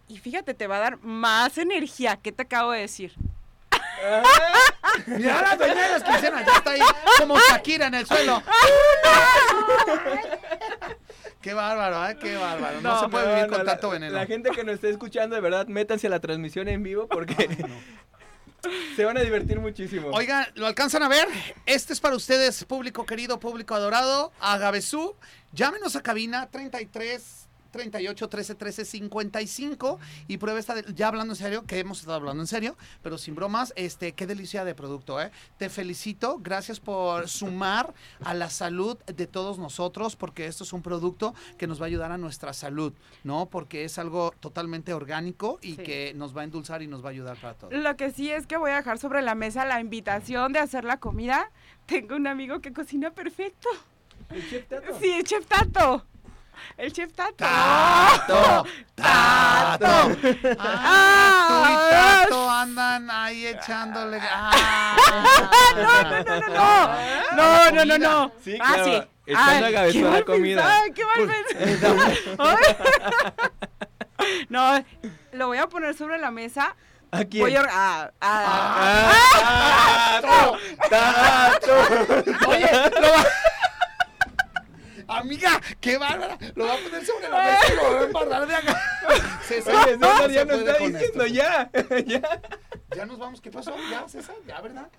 [0.07, 2.19] Y fíjate, te va a dar más energía.
[2.21, 3.13] ¿Qué te acabo de decir?
[5.07, 6.81] Mira la dueña de las quincenas, ya está ahí
[7.19, 8.41] como Shakira en el suelo.
[11.41, 12.17] Qué bárbaro, ¿eh?
[12.21, 12.81] Qué bárbaro.
[12.81, 14.13] No, No, se puede No, vivir no, con la- tanto veneno.
[14.13, 17.35] La gente que nos esté escuchando, de verdad, métanse a la transmisión en vivo porque
[18.95, 20.09] se van a divertir muchísimo.
[20.13, 21.27] Oigan, ¿lo alcanzan a ver?
[21.65, 24.31] Este es para ustedes, público querido, público adorado.
[24.39, 25.15] Agavesú,
[25.51, 27.40] llámenos a cabina 33
[27.71, 32.15] 38 13 13 55 y prueba esta, de- ya hablando en serio, que hemos estado
[32.17, 35.31] hablando en serio, pero sin bromas, este, qué delicia de producto, ¿eh?
[35.57, 40.81] Te felicito, gracias por sumar a la salud de todos nosotros, porque esto es un
[40.81, 43.47] producto que nos va a ayudar a nuestra salud, ¿no?
[43.47, 45.83] Porque es algo totalmente orgánico y Sí.
[45.83, 47.71] que nos va a endulzar y nos va a ayudar para todo.
[47.71, 50.83] Lo que sí es que voy a dejar sobre la mesa la invitación de hacer
[50.83, 51.49] la comida.
[51.85, 53.69] Tengo un amigo que cocina perfecto.
[54.29, 54.99] El chef Tato.
[54.99, 56.05] Sí, el chef Tato.
[56.77, 57.35] El chef Tato.
[57.37, 58.65] ¡Tato!
[58.95, 60.17] ¡Tato!
[60.59, 62.21] Ah, tú y Ah.
[62.23, 64.19] Tato andan ahí echándole.
[64.21, 64.95] Ah.
[65.75, 66.89] No, no, no, no, no.
[67.35, 68.31] No, no, no, no.
[68.43, 69.03] Sí, Ah, claro, sí.
[69.25, 70.61] echando qué a la mal comida.
[70.63, 71.95] pensado, qué mal pensado.
[72.39, 72.75] Ay.
[74.49, 74.83] No,
[75.31, 76.75] lo voy a poner sobre la mesa.
[77.11, 77.43] ¿A quién?
[77.43, 77.63] Voy a...
[77.69, 79.11] ah, ah.
[79.43, 80.57] Ah, Tato,
[80.89, 82.47] Tato.
[82.47, 82.69] Oye,
[83.01, 83.25] lo va.
[85.19, 86.37] Amiga, qué bárbara.
[86.55, 88.81] Lo va a poner sobre la mesa y lo va a embarrar de acá.
[89.47, 91.25] César, Oye, ya nos está diciendo esto.
[91.27, 91.69] ya.
[92.05, 92.41] Ya.
[92.95, 93.41] Ya nos vamos.
[93.41, 93.75] ¿Qué pasó?
[93.89, 94.89] Ya, César, ya, ¿verdad?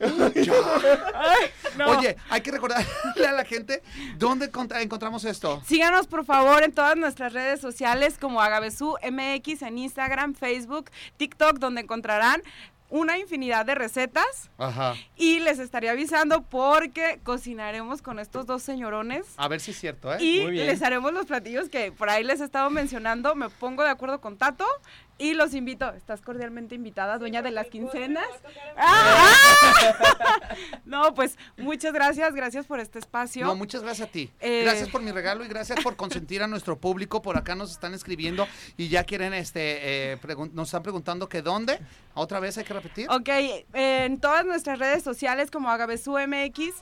[0.00, 1.90] Ay, no.
[1.98, 2.86] Oye, hay que recordarle
[3.28, 3.82] a la gente
[4.16, 5.62] dónde contra- encontramos esto.
[5.66, 11.58] Síganos por favor en todas nuestras redes sociales como Agavesú MX en Instagram, Facebook, TikTok,
[11.58, 12.42] donde encontrarán
[12.90, 14.94] una infinidad de recetas Ajá.
[15.16, 20.12] y les estaré avisando porque cocinaremos con estos dos señorones A ver si es cierto,
[20.12, 20.18] ¿eh?
[20.22, 20.66] y Muy bien.
[20.66, 23.34] les haremos los platillos que por ahí les he estado mencionando.
[23.34, 24.66] Me pongo de acuerdo con Tato
[25.20, 25.92] y los invito.
[25.92, 28.26] Estás cordialmente invitada, dueña de las quincenas.
[28.76, 29.26] ¡Ah!
[30.84, 33.46] No, pues muchas gracias, gracias por este espacio.
[33.46, 34.30] No, muchas gracias a ti.
[34.40, 37.22] Eh, Gracias por mi regalo y gracias por consentir a nuestro público.
[37.22, 40.18] Por acá nos están escribiendo y ya quieren, este, eh,
[40.52, 41.78] nos están preguntando que dónde.
[42.14, 43.08] Otra vez hay que repetir.
[43.10, 43.28] Ok,
[43.72, 46.74] en todas nuestras redes sociales como Agavesú MX,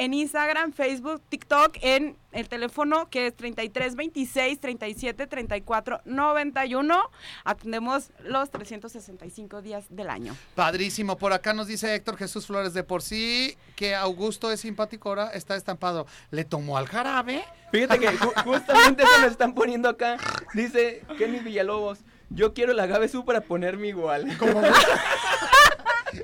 [0.00, 6.98] en Instagram, Facebook, TikTok, en el teléfono que es 33 26 37 34 91.
[7.44, 10.34] Atendemos los 365 días del año.
[10.54, 11.18] Padrísimo.
[11.18, 15.28] Por acá nos dice Héctor Jesús Flores de por sí que Augusto es simpático ahora
[15.34, 16.06] está estampado.
[16.30, 17.44] ¿Le tomó al jarabe?
[17.70, 20.16] Fíjate que ju- justamente eso nos están poniendo acá.
[20.54, 21.98] Dice Kenny Villalobos.
[22.30, 24.24] Yo quiero la Agavesú para ponerme igual.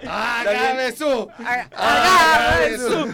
[0.03, 0.57] ¡Agave.
[0.57, 1.31] Agavesú.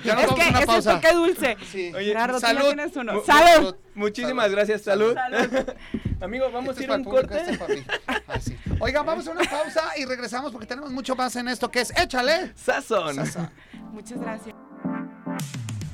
[0.04, 0.94] Ya nos Es que una ese pausa.
[0.94, 1.56] toque dulce.
[1.70, 1.92] Sí.
[1.94, 2.66] Oye, Gerardo, tú ya salud.
[2.66, 3.12] tienes uno.
[3.14, 3.76] Mu- ¡Salud!
[3.94, 5.14] Muchísimas gracias, salud.
[5.14, 5.68] Salud.
[6.20, 7.58] Amigo, vamos Este a es ir a un este es corte.
[7.58, 7.84] para mí.
[8.28, 8.58] Así.
[8.80, 11.90] Oigan, vamos a una pausa y regresamos porque tenemos mucho más en esto que es
[11.96, 12.52] Échale.
[12.54, 13.16] Sazón.
[13.92, 14.54] Muchas gracias.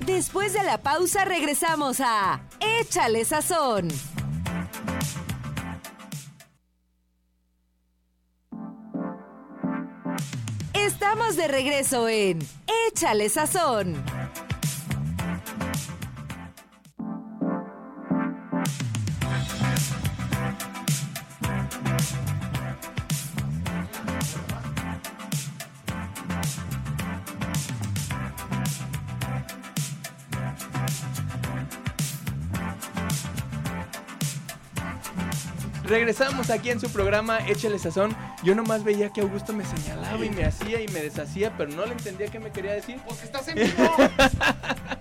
[0.07, 3.89] Después de la pausa regresamos a Échale Sazón.
[11.01, 12.41] Estamos de regreso en
[12.89, 13.95] Échale Sazón.
[35.89, 38.15] Regresamos aquí en su programa Échale Sazón.
[38.43, 41.87] Yo nomás veía que Augusto me señalaba y me hacía y me deshacía, pero no
[41.87, 43.01] le entendía qué me quería decir.
[43.07, 43.97] Porque estás en vivo.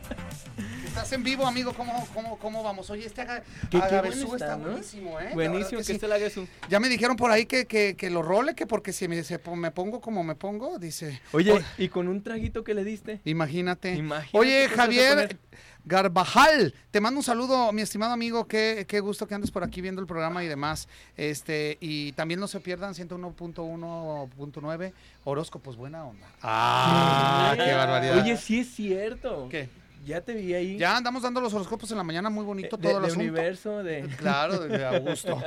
[1.07, 1.73] estás en vivo, amigo.
[1.73, 2.89] ¿Cómo, cómo, cómo vamos?
[2.89, 3.41] Oye, este aga-
[3.71, 4.69] Qué- agavesú está, está ¿no?
[4.71, 5.29] buenísimo, ¿eh?
[5.33, 6.05] Buenísimo que, que sí.
[6.21, 6.47] este.
[6.69, 9.39] Ya me dijeron por ahí que, que, que lo role, que porque si me, se
[9.55, 11.21] me pongo como me pongo, dice.
[11.31, 13.21] Oye, "Oh, ¿y con un traguito que le diste?
[13.25, 13.93] imagínate.
[13.95, 15.37] Imagínate Oye, Javier.
[15.85, 18.45] Garbajal, te mando un saludo, mi estimado amigo.
[18.45, 20.89] Qué, qué gusto que andes por aquí viendo el programa y demás.
[21.15, 24.91] Este, y también no se pierdan 101.1.9
[25.23, 26.27] horóscopos, buena onda.
[26.41, 28.21] Ah, qué barbaridad.
[28.21, 29.47] Oye, sí es cierto.
[29.49, 29.69] ¿Qué?
[30.07, 30.77] Ya te vi ahí.
[30.77, 33.83] Ya andamos dando los horóscopos en la mañana, muy bonito de, todo el de universo,
[33.83, 34.03] de...
[34.17, 35.37] Claro, de Augusto.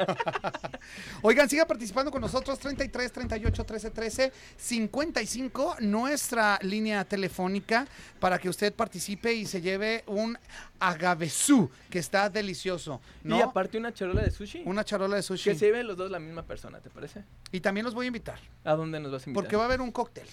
[1.23, 7.87] Oigan, siga participando con nosotros 33 38 13 13 55, nuestra línea telefónica
[8.19, 10.39] para que usted participe y se lleve un
[10.79, 13.39] agavesú que está delicioso, ¿no?
[13.39, 14.63] Y aparte una charola de sushi.
[14.67, 15.51] una charola de sushi.
[15.51, 17.25] Que se lleven los dos la misma persona, ¿te parece?
[17.51, 19.43] Y también los voy a invitar, ¿A dónde nos vas a invitar?
[19.43, 20.27] porque va a haber un cóctel.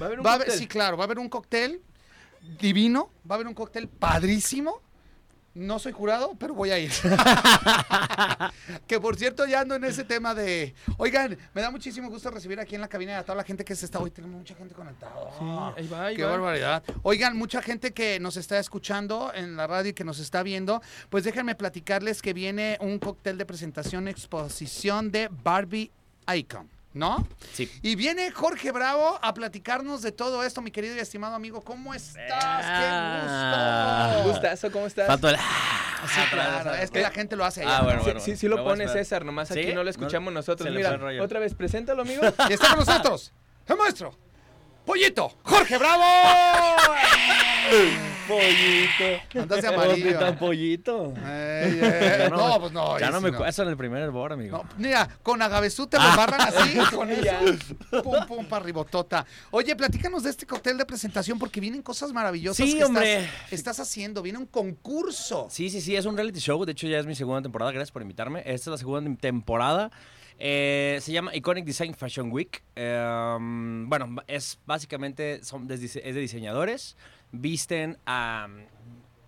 [0.00, 0.60] va a haber un Va a haber- cóctel.
[0.60, 1.80] sí, claro, va a haber un cóctel
[2.58, 4.80] divino, va a haber un cóctel padrísimo.
[5.54, 6.90] No soy jurado, pero voy a ir.
[8.88, 10.74] que por cierto, ya ando en ese tema de.
[10.96, 13.76] Oigan, me da muchísimo gusto recibir aquí en la cabina a toda la gente que
[13.76, 14.00] se está.
[14.00, 15.14] Hoy tenemos mucha gente conectada.
[15.38, 15.44] Sí,
[15.76, 16.32] ahí va, ahí Qué va.
[16.32, 16.82] barbaridad.
[17.04, 20.82] Oigan, mucha gente que nos está escuchando en la radio y que nos está viendo,
[21.08, 25.92] pues déjenme platicarles que viene un cóctel de presentación, exposición de Barbie
[26.34, 27.26] Icon, ¿no?
[27.52, 27.70] Sí.
[27.82, 31.60] Y viene Jorge Bravo a platicarnos de todo esto, mi querido y estimado amigo.
[31.62, 32.22] ¿Cómo estás?
[32.32, 34.10] Ah.
[34.14, 34.32] ¡Qué gusto!
[34.32, 35.06] Gustazo, ¿cómo estás?
[35.06, 37.78] Faltó el- Sí, claro, es que la gente lo hace allá.
[37.78, 38.20] Ah, bueno, bueno.
[38.20, 38.40] sí, bueno.
[38.40, 38.88] sí lo a pone.
[38.88, 40.72] César, nomás aquí no lo escuchamos No, nosotros.
[40.72, 42.22] Mira, otra vez, preséntalo, amigo.
[42.48, 43.32] Y está con nosotros,
[43.66, 44.14] el maestro,
[44.84, 46.04] Pollito, Jorge Bravo.
[48.26, 49.40] Pollito.
[49.40, 50.18] Andas Oh, amarillo.
[50.18, 51.14] tan pollito.
[51.16, 52.98] Ey, eh, Ya no, pues no.
[52.98, 54.58] Ya no me cuesta en el primer hervor, amigo.
[54.58, 57.30] No, mira, con agavesú te lo barran así, con eso.
[58.02, 59.26] Pum, pum, pa' ribotota.
[59.50, 63.18] Oye, platícanos de este cóctel de presentación porque vienen cosas maravillosas Sí, que hombre.
[63.24, 64.22] Estás, estás haciendo.
[64.22, 65.46] Viene un concurso.
[65.50, 66.64] Sí, sí, sí, es un reality show.
[66.64, 67.72] De hecho, ya es mi segunda temporada.
[67.72, 68.40] Gracias por invitarme.
[68.40, 69.90] Esta es la segunda temporada.
[70.38, 72.62] Eh, se llama Iconic Design Fashion Week.
[72.74, 76.96] Eh, um, bueno, es básicamente son de, es de diseñadores.
[77.40, 78.64] Visten a um,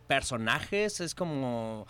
[0.07, 1.01] personajes.
[1.01, 1.87] Es como.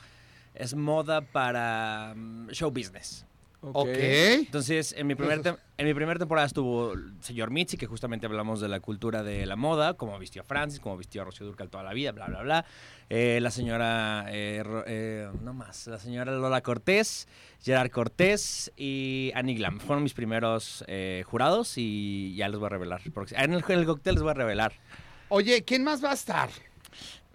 [0.55, 3.27] Es moda para um, show business.
[3.73, 3.89] Ok.
[3.89, 5.41] Entonces, en mi, primer
[5.77, 9.45] en mi primera temporada estuvo el señor Mitzi, que justamente hablamos de la cultura de
[9.47, 12.27] la moda, cómo vistió a Francis, cómo vistió a Rocío Durcal toda la vida, bla,
[12.27, 12.65] bla, bla.
[13.09, 17.29] Eh, la señora, eh, eh, no más, la señora Lola Cortés,
[17.61, 19.81] Gerard Cortés y Annie Glam.
[19.81, 23.01] Fueron mis primeros eh, jurados y ya les voy a revelar.
[23.05, 24.75] En el, en el cóctel les voy a revelar.
[25.29, 26.51] Oye, ¿quién más va a estar?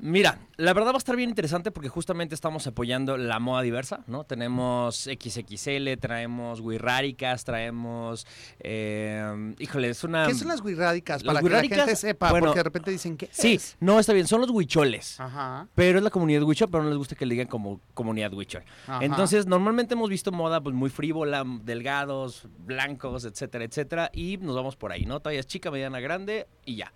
[0.03, 4.03] Mira, la verdad va a estar bien interesante porque justamente estamos apoyando la moda diversa,
[4.07, 4.23] ¿no?
[4.23, 8.25] Tenemos XXL, traemos wirráricas, traemos...
[8.61, 10.25] eh, híjole, es una...
[10.25, 11.23] ¿Qué son las guirrádicas?
[11.23, 14.13] Las Para que la gente sepa, bueno, porque de repente dicen que Sí, no, está
[14.13, 15.19] bien, son los huicholes.
[15.19, 15.67] Ajá.
[15.75, 18.63] Pero es la comunidad huichol, pero no les gusta que le digan como comunidad huichol.
[18.87, 19.05] Ajá.
[19.05, 24.75] Entonces, normalmente hemos visto moda pues muy frívola, delgados, blancos, etcétera, etcétera, y nos vamos
[24.77, 25.19] por ahí, ¿no?
[25.19, 26.91] Tallas chica, mediana, grande y ya.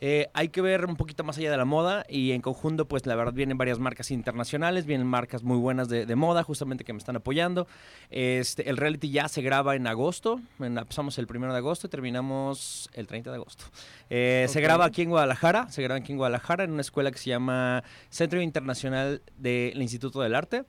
[0.00, 3.04] Eh, hay que ver un poquito más allá de la moda y en conjunto, pues
[3.06, 6.92] la verdad vienen varias marcas internacionales, vienen marcas muy buenas de, de moda, justamente que
[6.92, 7.66] me están apoyando.
[8.10, 11.90] Este, el reality ya se graba en agosto, en- empezamos el primero de agosto y
[11.90, 13.64] terminamos el 30 de agosto.
[14.08, 14.62] Eh, Se Ok.
[14.62, 17.82] graba aquí en Guadalajara, se graba aquí en Guadalajara en una escuela que se llama
[18.08, 20.64] Centro Internacional del Instituto del Arte.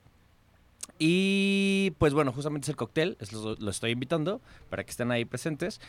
[0.98, 5.10] Y pues bueno, justamente es el cóctel, es lo, lo estoy invitando para que estén
[5.10, 5.80] ahí presentes.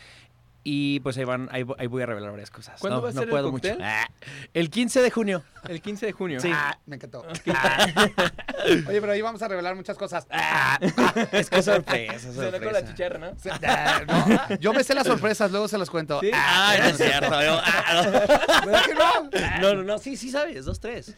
[0.64, 2.80] Y pues ahí van, ahí, ahí voy a revelar varias cosas.
[2.80, 3.74] ¿Cuándo No, va a no ser el puedo cóctel?
[3.74, 3.84] mucho.
[3.86, 4.08] Ah,
[4.54, 5.44] el 15 de junio.
[5.68, 6.40] El 15 de junio.
[6.40, 6.52] Sí.
[6.54, 7.22] Ah, me encantó.
[8.88, 10.28] Oye, pero ahí vamos a revelar muchas cosas.
[10.30, 10.78] Ah,
[11.32, 12.86] es que sorpresa, Se con la sorpresa.
[12.88, 13.32] chicharra, ¿no?
[13.64, 14.02] Ah,
[14.50, 16.20] no, yo me sé las sorpresas, luego se las cuento.
[16.22, 16.30] Sí.
[16.34, 17.42] Ah, no es cierto.
[17.42, 18.94] yo- ah, ¿Verdad que
[19.62, 19.74] no?
[19.76, 19.84] no.
[19.84, 21.16] no, sí, sí sabes, dos, tres.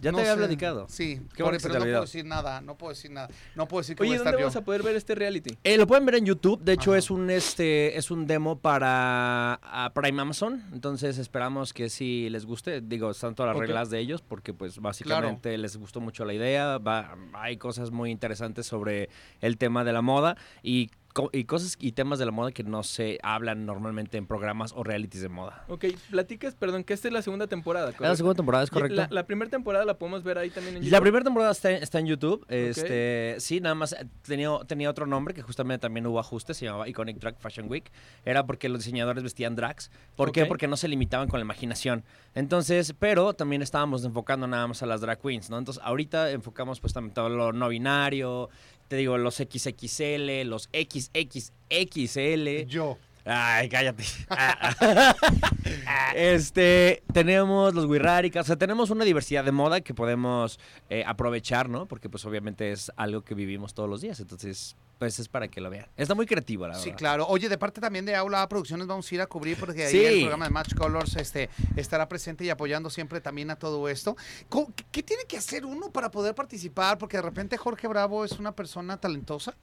[0.00, 0.38] Ya No te había sé.
[0.38, 0.86] platicado.
[0.88, 3.28] Sí, Qué por- pero no puedo decir nada, no puedo decir nada.
[3.54, 4.46] No puedo decir que Oye, voy a ¿dónde estar yo.
[4.46, 5.56] vamos a poder ver este reality?
[5.64, 6.60] Eh, lo pueden ver en YouTube.
[6.62, 6.98] De hecho, Ajá.
[6.98, 10.62] es un este es un demo para a Prime Amazon.
[10.72, 12.80] Entonces esperamos que si les guste.
[12.80, 16.78] Digo, están todas las reglas de ellos porque pues básicamente les gustó mucho la idea.
[16.78, 19.08] Va, hay cosas muy interesantes sobre
[19.40, 20.90] el tema de la moda y,
[21.32, 24.82] y cosas y temas de la moda que no se hablan normalmente en programas o
[24.82, 25.64] realities de moda.
[25.68, 28.16] Ok, platicas, perdón, que esta es la segunda temporada, La ¿correcto?
[28.16, 28.96] segunda temporada es correcto.
[28.96, 30.92] La, la primera temporada la podemos ver ahí también en YouTube.
[30.92, 32.44] La primera temporada está, está en YouTube.
[32.48, 36.88] Este, sí, nada más tenía, tenía otro nombre que justamente también hubo ajustes, se llamaba
[36.88, 37.90] Iconic Drag Fashion Week.
[38.24, 39.90] Era porque los diseñadores vestían drags.
[40.16, 40.42] ¿Por qué?
[40.42, 40.48] Ok.
[40.48, 42.04] Porque no se limitaban con la imaginación.
[42.34, 45.58] Entonces, pero también estábamos enfocando nada más a las drag queens, ¿no?
[45.58, 48.48] Entonces, ahorita enfocamos pues también todo lo no binario,
[48.88, 52.66] te digo, los XXL, los XXXL.
[52.66, 52.98] Yo.
[53.26, 54.04] Ay, cállate.
[56.14, 61.70] este, tenemos los wirráricas, o sea, tenemos una diversidad de moda que podemos eh, aprovechar,
[61.70, 61.86] ¿no?
[61.86, 65.60] Porque pues obviamente es algo que vivimos todos los días, entonces pues es para que
[65.60, 65.86] lo vean.
[65.96, 66.98] Está muy creativo, la Sí, verdad.
[66.98, 67.26] claro.
[67.28, 70.04] Oye, de parte también de Aula Producciones vamos a ir a cubrir porque ahí Sí.
[70.04, 74.16] el programa de Match Colors este, estará presente y apoyando siempre también a todo esto.
[74.48, 76.96] Co- ¿Qué, qué tiene que hacer uno para poder participar?
[76.98, 79.54] Porque de repente Jorge Bravo es una persona talentosa.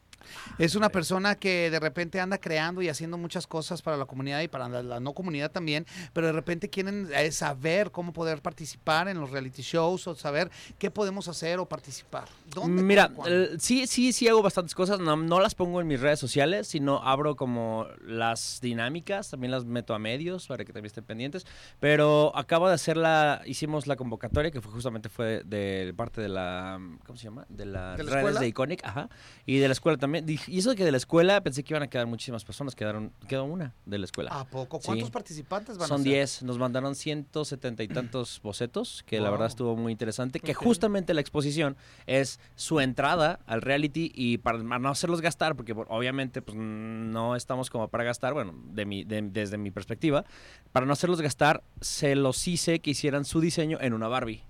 [0.57, 4.41] Es una persona que de repente anda creando y haciendo muchas cosas para la comunidad
[4.41, 8.41] y para la, la no comunidad también, pero de repente quieren eh, saber cómo poder
[8.41, 12.25] participar en los reality shows o saber qué podemos hacer o participar.
[12.53, 12.84] ¿Dónde?
[12.84, 14.99] Mira, el- sí, sí, sí hago bastantes cosas.
[14.99, 19.65] No, no las pongo en mis redes sociales, sino abro como las dinámicas, también las
[19.65, 21.45] meto a medios para que también estén pendientes.
[21.79, 26.21] Pero acabo de hacer la, hicimos la convocatoria que fue justamente fue de, de parte
[26.21, 27.45] de la, ¿cómo se llama?
[27.49, 28.39] De las ¿De la redes escuela?
[28.41, 29.10] de Iconic, ajá.
[29.45, 30.11] Y de la escuela también.
[30.21, 32.76] Dije- Y eso de que de la escuela pensé que iban a quedar muchísimas personas,
[32.76, 34.32] quedaron, quedó una de la escuela.
[34.32, 34.80] ¿A poco?
[34.82, 34.88] Sí.
[34.88, 36.12] ¿Cuántos participantes van a Son ser?
[36.13, 41.13] 10, nos mandaron 170 y tantos bocetos, que la verdad estuvo muy interesante, que justamente
[41.13, 46.41] la exposición es su entrada al reality y para no hacerlos gastar, porque por- obviamente
[46.41, 50.26] pues, no estamos como para gastar, bueno, de mi, de- desde mi perspectiva,
[50.71, 54.43] para no hacerlos gastar, se los hice que hicieran su diseño en una Barbie.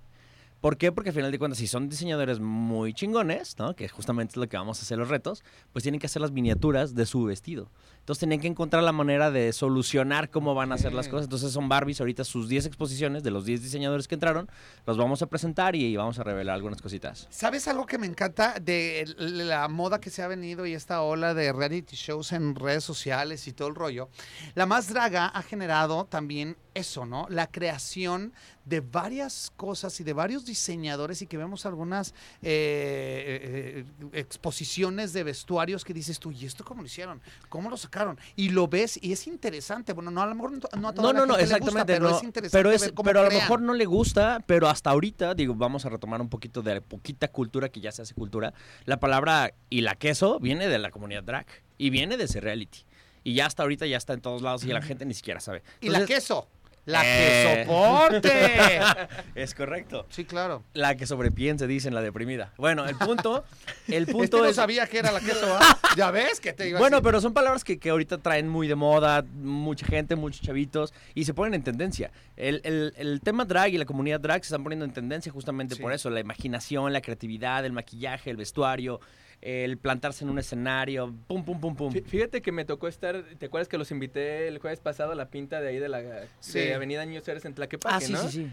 [0.62, 0.92] ¿Por qué?
[0.92, 3.74] Porque al final de cuentas, si son diseñadores muy chingones, ¿no?
[3.74, 6.30] Que justamente es lo que vamos a hacer los retos, pues tienen que hacer las
[6.30, 7.68] miniaturas de su vestido.
[8.02, 11.26] Entonces tienen que encontrar la manera de solucionar cómo van a hacer las cosas.
[11.26, 14.50] Entonces son Barbies ahorita sus 10 exposiciones de los 10 diseñadores que entraron,
[14.86, 17.28] los vamos a presentar y vamos a revelar algunas cositas.
[17.30, 21.32] ¿Sabes algo que me encanta de la moda que se ha venido y esta ola
[21.32, 24.08] de reality shows en redes sociales y todo el rollo?
[24.56, 27.26] La más draga ha generado también eso, ¿no?
[27.28, 28.32] La creación
[28.64, 35.22] de varias cosas y de varios diseñadores y que vemos algunas eh, eh, exposiciones de
[35.22, 37.20] vestuarios que dices tú, ¿y esto cómo lo hicieron?
[37.48, 37.91] ¿Cómo lo sacaron?
[38.36, 39.92] Y lo ves y es interesante.
[39.92, 41.58] Bueno, no a lo mejor no, no a toda No, la no, no, gente le
[41.60, 41.92] gusta, exactamente.
[41.94, 42.16] pero no.
[42.16, 43.42] es interesante pero, es- ver cómo pero a lo crean.
[43.42, 46.80] mejor no le gusta, pero hasta ahorita, digo, vamos a retomar un poquito de la
[46.80, 48.54] poquita cultura que ya se hace cultura.
[48.84, 51.46] La palabra y la queso viene de la comunidad drag
[51.78, 52.80] y viene de ese reality.
[53.24, 55.62] Y ya hasta ahorita ya está en todos lados y la gente ni siquiera sabe.
[55.80, 56.48] Y la queso.
[56.84, 57.58] La Eh.
[57.58, 58.80] que soporte.
[59.36, 60.06] Es correcto.
[60.10, 60.64] sí, claro.
[60.74, 62.52] La que sobrepiense, dicen la deprimida.
[62.56, 63.44] Bueno, el punto,
[63.86, 64.56] el Este punto no es...
[64.56, 65.78] sabía que era la queso, ¿ah?
[65.96, 68.74] Ya ves que te iba Bueno, pero son palabras que, que ahorita traen muy de
[68.74, 72.10] moda, mucha gente, muchos chavitos, y se ponen en tendencia.
[72.36, 75.76] El, el- el tema drag y la comunidad drag se están poniendo en tendencia justamente
[75.76, 75.82] Sí.
[75.82, 79.00] por eso, la imaginación, la creatividad, el maquillaje, el vestuario,
[79.42, 81.92] el plantarse en un escenario, pum, pum, pum, pum.
[81.92, 85.14] Fí- Fíjate que me tocó estar, ¿te acuerdas que los invité el jueves pasado a
[85.16, 86.02] la pinta de ahí de la
[86.40, 86.60] Sí.
[86.60, 88.20] de Avenida Niños Héroes en Tlaquepaque, Ah, sí, ¿no?
[88.28, 88.50] sí, sí.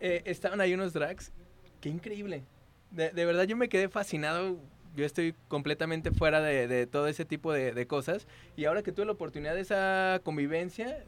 [0.00, 1.32] Eh, estaban ahí unos drags,
[1.80, 2.42] qué increíble.
[2.90, 4.58] De, de verdad yo me quedé fascinado,
[4.96, 8.90] yo estoy completamente fuera de, de todo ese tipo de, de cosas y ahora que
[8.92, 11.04] tuve la oportunidad de esa convivencia,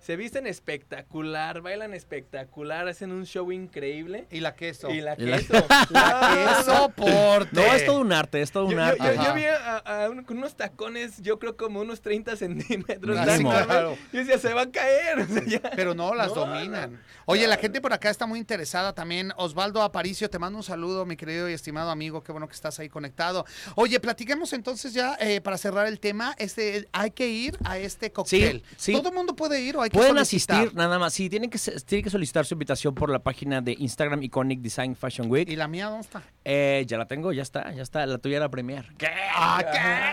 [0.00, 4.26] se visten espectacular, bailan espectacular, hacen un show increíble.
[4.30, 4.90] Y la queso.
[4.90, 5.52] Y la Y la- queso.
[5.90, 7.48] La que soporte.
[7.52, 9.16] No, es todo un arte, es todo un yo- arte.
[9.22, 13.16] yo- vi a, a un- con unos tacones, yo creo como unos 30 centímetros.
[13.20, 13.96] Claro.
[14.12, 15.20] Yo decía, se va a caer.
[15.20, 15.60] o sea, ya.
[15.76, 17.00] Pero no, las No, dominan.
[17.26, 19.32] Oye, la gente por acá está muy interesada también.
[19.36, 22.22] Osvaldo Aparicio, te mando un saludo, mi querido y estimado amigo.
[22.22, 23.44] Qué bueno que estás ahí conectado.
[23.74, 26.34] Oye, platiquemos entonces ya eh, para cerrar el tema.
[26.38, 28.62] Este, hay que ir a este cóctel.
[28.76, 28.92] sí.
[28.92, 30.56] ¿Todo el mundo puede ir o hay que Pueden solicitar?
[30.60, 31.12] asistir nada más.
[31.12, 34.96] Sí, tienen que, tienen que solicitar su invitación por la página de Instagram Iconic Design
[34.96, 35.48] Fashion Week.
[35.48, 36.22] ¿Y la mía dónde está?
[36.44, 38.06] Eh, ya la tengo, ya está, ya está.
[38.06, 38.86] La tuya era Premier.
[38.96, 39.08] ¿Qué?
[39.36, 39.62] ¡Ah,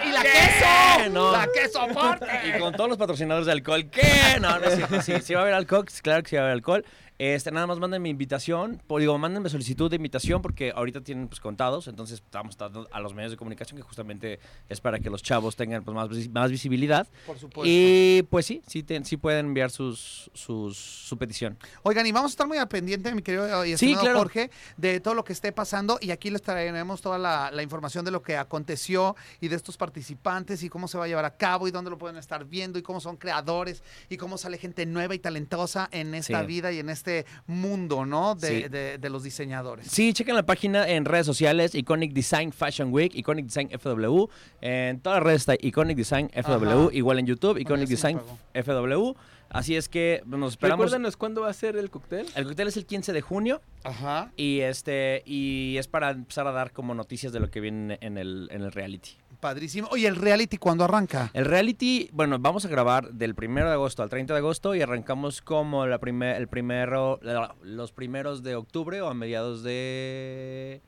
[0.03, 0.09] qué!
[0.09, 0.29] ¡Y la ¿Qué?
[0.29, 1.09] queso!
[1.11, 1.31] No.
[1.31, 2.25] ¡La que soporte!
[2.55, 3.89] Y con todos los patrocinadores de alcohol.
[3.89, 4.39] ¿Qué?
[4.41, 5.01] No, no es cierto.
[5.01, 5.85] Sí, sí va a haber alcohol.
[6.01, 6.85] Claro que sí va a haber alcohol.
[7.19, 11.39] Este, nada más mándenme invitación, po- digo, mándenme solicitud de invitación porque ahorita tienen pues
[11.39, 15.23] contados, entonces estamos dando a los medios de comunicación que justamente es para que los
[15.23, 17.07] chavos tengan pues, más, más visibilidad.
[17.25, 17.63] Por supuesto.
[17.65, 21.57] Y pues sí, sí, te- sí pueden enviar sus, sus, su petición.
[21.81, 24.19] Oigan, y vamos a estar muy al pendiente, mi querido y Sí, claro.
[24.19, 25.97] Jorge, de todo lo que esté pasando.
[26.01, 29.75] Y aquí les traeremos toda la, la información de lo que aconteció y de estos
[29.75, 32.77] participantes y cómo se va a llevar a cabo y dónde lo pueden estar viendo
[32.77, 36.45] y cómo son creadores y cómo sale gente nueva y talentosa en esta Sí.
[36.45, 37.06] vida y en este
[37.47, 38.35] mundo, ¿no?
[38.35, 38.67] De, Sí.
[38.69, 39.87] de- de los diseñadores.
[39.87, 44.25] Sí, chequen la página en redes sociales, Iconic Design Fashion Week, Iconic Design FW.
[44.61, 46.89] En todas las redes está Iconic Design FW, Ajá.
[46.93, 48.19] igual en YouTube, Iconic Design.
[48.53, 49.13] FW.
[49.49, 50.85] Así es que nos esperamos.
[50.87, 52.25] Recuérdanos cuándo va a ser el cóctel.
[52.35, 54.29] El cóctel es el 15 de junio Ajá.
[54.35, 58.17] y este y es para empezar a dar como noticias de lo que viene en
[58.17, 59.11] el, en el reality.
[59.39, 59.87] Padrísimo.
[59.91, 61.29] Oye, el reality, ¿cuándo arranca?
[61.33, 64.81] El reality, bueno, vamos a grabar del 1 de agosto al 30 de agosto y
[64.81, 67.19] arrancamos como la primer, el primero,
[67.61, 70.81] los primeros de octubre o a mediados de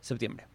[0.00, 0.46] septiembre.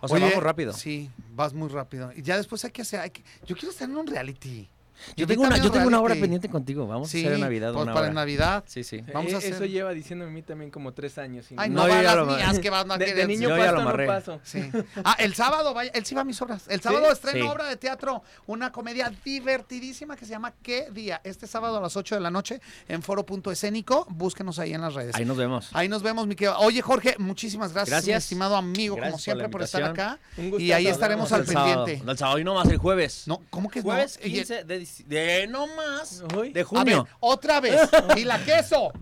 [0.00, 0.72] O sea, Oye, vamos rápido.
[0.72, 2.10] Sí, vas muy rápido.
[2.14, 3.00] Y ya después hay que hacer.
[3.00, 4.68] hay que- yo quiero estar en un reality.
[5.16, 6.86] Yo tengo una, yo tengo una hora pendiente contigo.
[6.86, 8.14] Vamos Sí, a hacer en Navidad pues una para hora.
[8.14, 8.64] Navidad.
[8.66, 9.02] Sí, sí.
[9.12, 11.50] Vamos a Eh, Eso lleva diciéndome a mí también como tres años.
[11.50, 13.26] y Ay, No, no, las lo- mías que van a de, querer.
[13.26, 14.40] de niño Yo ya no paso.
[14.44, 14.70] Sí.
[15.04, 16.64] Ah, el sábado, vaya, él sí va a mis obras.
[16.68, 17.50] El sábado estreno Sí.
[17.50, 21.20] obra de teatro, una comedia divertidísima que se llama ¿Qué día?
[21.24, 24.06] Este sábado a las 8 de la noche en foro punto escénico.
[24.10, 25.14] Búsquenos ahí en las redes.
[25.14, 25.70] Ahí nos vemos.
[25.72, 26.58] Ahí nos vemos, mi querido.
[26.58, 28.24] Oye, Jorge, muchísimas gracias, mi Gracias.
[28.24, 30.18] estimado amigo, como Gracias siempre, por, estar acá.
[30.36, 32.02] Un Y gustazo, ahí nos estaremos al pendiente.
[32.06, 33.24] El sábado y no más, el jueves.
[33.26, 34.26] No, ¿cómo que Jueves no?
[34.26, 36.52] Y- 15 de, dic- de no más Uy.
[36.52, 37.08] de A ver, junio.
[37.20, 37.80] otra vez.
[38.16, 38.92] y la queso.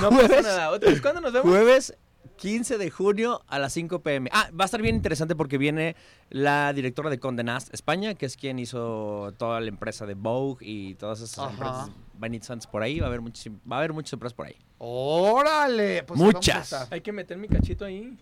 [0.00, 0.42] No pasa Jueves.
[0.44, 0.70] nada.
[0.70, 1.48] Otra vez, ¿Cuándo nos vemos?
[1.48, 1.94] Jueves
[2.36, 4.30] 15 de junio a las 5 pm.
[4.32, 5.96] Ah, va a estar bien interesante porque viene
[6.30, 10.64] la directora de Condé Nast España, que es quien hizo toda la empresa de Vogue
[10.64, 11.50] y todas esas Ajá.
[11.50, 13.00] empresas Vanity Sons por ahí.
[13.00, 14.56] Va a haber muchas, va a haber muchas sorpresas por ahí.
[14.78, 16.04] Órale.
[16.04, 16.72] Pues Muchas.
[16.92, 18.16] Hay que meter mi cachito ahí.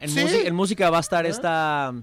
[0.00, 0.20] En, ¿Sí?
[0.20, 1.28] música, en música va a estar ¿Ah?
[1.28, 1.94] esta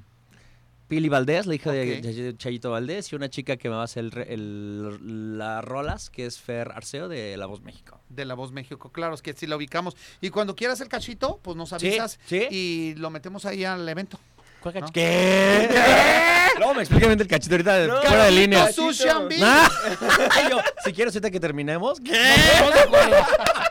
[0.92, 3.86] Pili Valdés, la hija de Chay- Chayito Valdés, y una chica que me va a
[3.86, 7.98] hacer el el- las rolas, que es Fer Arceo de La Voz México.
[8.10, 9.96] De La Voz México, claro, es que sí la ubicamos.
[10.20, 12.46] Y cuando quieras el cachito, pues nos avisas sí.
[12.52, 14.20] y lo metemos ahí al evento.
[14.60, 14.80] ¿Cuál ¿No?
[14.82, 14.94] cachito?
[14.94, 15.70] ¿Qué?
[16.58, 18.66] Luego me explica bien el cachito ahorita de- No, fuera de línea.
[18.66, 18.92] cachito.
[18.94, 19.40] Sushi and beef.
[20.52, 22.02] Yo, si quieres ahorita que terminemos.
[22.02, 22.12] ¿Qué?
[22.12, 23.71] Y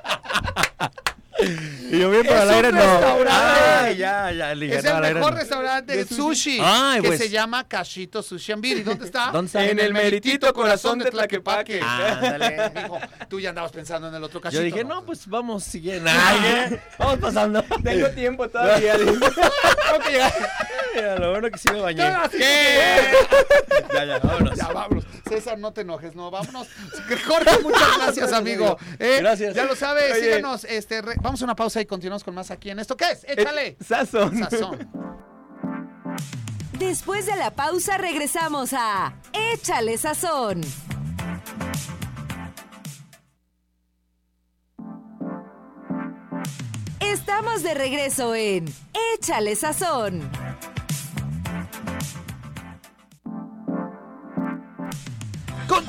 [2.01, 2.81] yo bien al un aire no.
[3.29, 7.21] Ah, ya, ya, liga, Es no, el mejor restaurante de sushi, Ay, que pues.
[7.21, 8.79] se llama Cachito Sushi and Beer.
[8.79, 9.31] ¿Y dónde está?
[9.33, 9.65] ¿Dónde está?
[9.67, 11.81] En el meritito corazón de Tlaquepaque.
[11.81, 12.71] Ándale.
[12.75, 12.99] Dijo,
[13.29, 14.61] tú ya andabas pensando en el otro cachito.
[14.63, 16.11] Yo dije, no, pues vamos siguiendo.
[16.15, 16.81] Ay, ¿qué?
[16.99, 17.63] Vamos pasando.
[17.83, 18.97] Tengo tiempo todavía.
[18.97, 19.19] Tengo
[20.05, 20.33] que llegar.
[20.95, 22.05] Mira, lo bueno que sí me bañé.
[22.31, 23.11] ¿Qué?
[23.93, 24.57] Ya, ya, vámonos.
[24.57, 25.05] Ya, vámonos.
[25.31, 26.67] César, no te enojes, no, vámonos.
[27.27, 28.77] Jorge, muchas gracias, amigo.
[28.99, 29.55] Eh, Gracias.
[29.55, 30.23] Ya lo sabes, Oye.
[30.25, 30.65] síganos.
[30.65, 32.97] Este, re- vamos a una pausa y continuamos con más aquí en esto.
[32.97, 33.25] ¿Qué es?
[33.27, 33.67] Échale.
[33.69, 34.37] Eh, Sazón.
[34.39, 34.91] Sazón.
[36.79, 40.63] Después de la pausa regresamos a Échale Sazón.
[47.01, 48.67] Estamos de regreso en
[49.15, 50.31] Échale Sazón.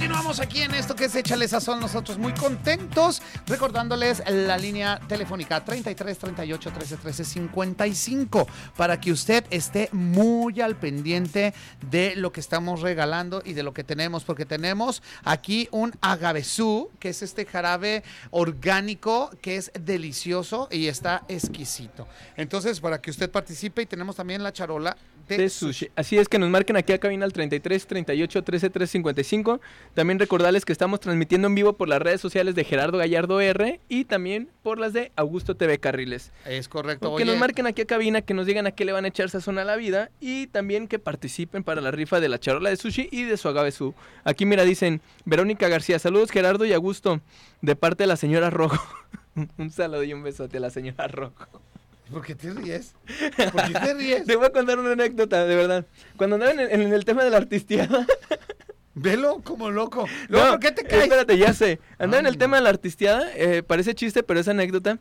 [0.01, 1.79] Continuamos aquí en esto que es Échale Sazón.
[1.79, 3.21] Nosotros muy contentos.
[3.45, 10.75] Recordándoles la línea telefónica 33 38 13 13 55 para que usted esté muy al
[10.75, 11.53] pendiente
[11.91, 14.23] de lo que estamos regalando y de lo que tenemos.
[14.23, 21.25] Porque tenemos aquí un agavesú, que es este jarabe orgánico que es delicioso y está
[21.27, 22.07] exquisito.
[22.37, 24.97] Entonces, para que usted participe, y tenemos también la charola
[25.27, 25.89] de, sushi.
[25.95, 29.61] Así es que nos marquen aquí a cabina al 33 38 13 13 55.
[29.93, 33.79] También recordarles que estamos transmitiendo en vivo por las redes sociales de Gerardo Gallardo R
[33.89, 36.31] y también por las de Augusto TV Carriles.
[36.45, 37.15] Es correcto.
[37.15, 39.29] que nos marquen aquí a cabina, que nos digan a qué le van a echar
[39.29, 42.77] sazón a la vida y también que participen para la rifa de la charola de
[42.77, 43.93] sushi y de su agave su.
[44.23, 47.21] Aquí mira, dicen Verónica García, saludos Gerardo y Augusto,
[47.61, 48.77] de parte de la señora Rojo.
[49.57, 51.61] Un saludo y un besote a la señora Rojo.
[52.11, 52.93] ¿Por qué te ríes?
[53.51, 54.23] ¿Por qué te ríes?
[54.27, 55.85] Te voy a contar una anécdota, de verdad.
[56.17, 58.05] Cuando andaba en el, en el tema de la artistiada.
[58.93, 60.05] Velo como loco.
[60.27, 61.03] Luego, No, ¿Por qué te caes?
[61.03, 61.79] Espérate, ya sé.
[61.97, 64.99] Andaba en el tema de la artistiada, eh, parece chiste, pero es anécdota.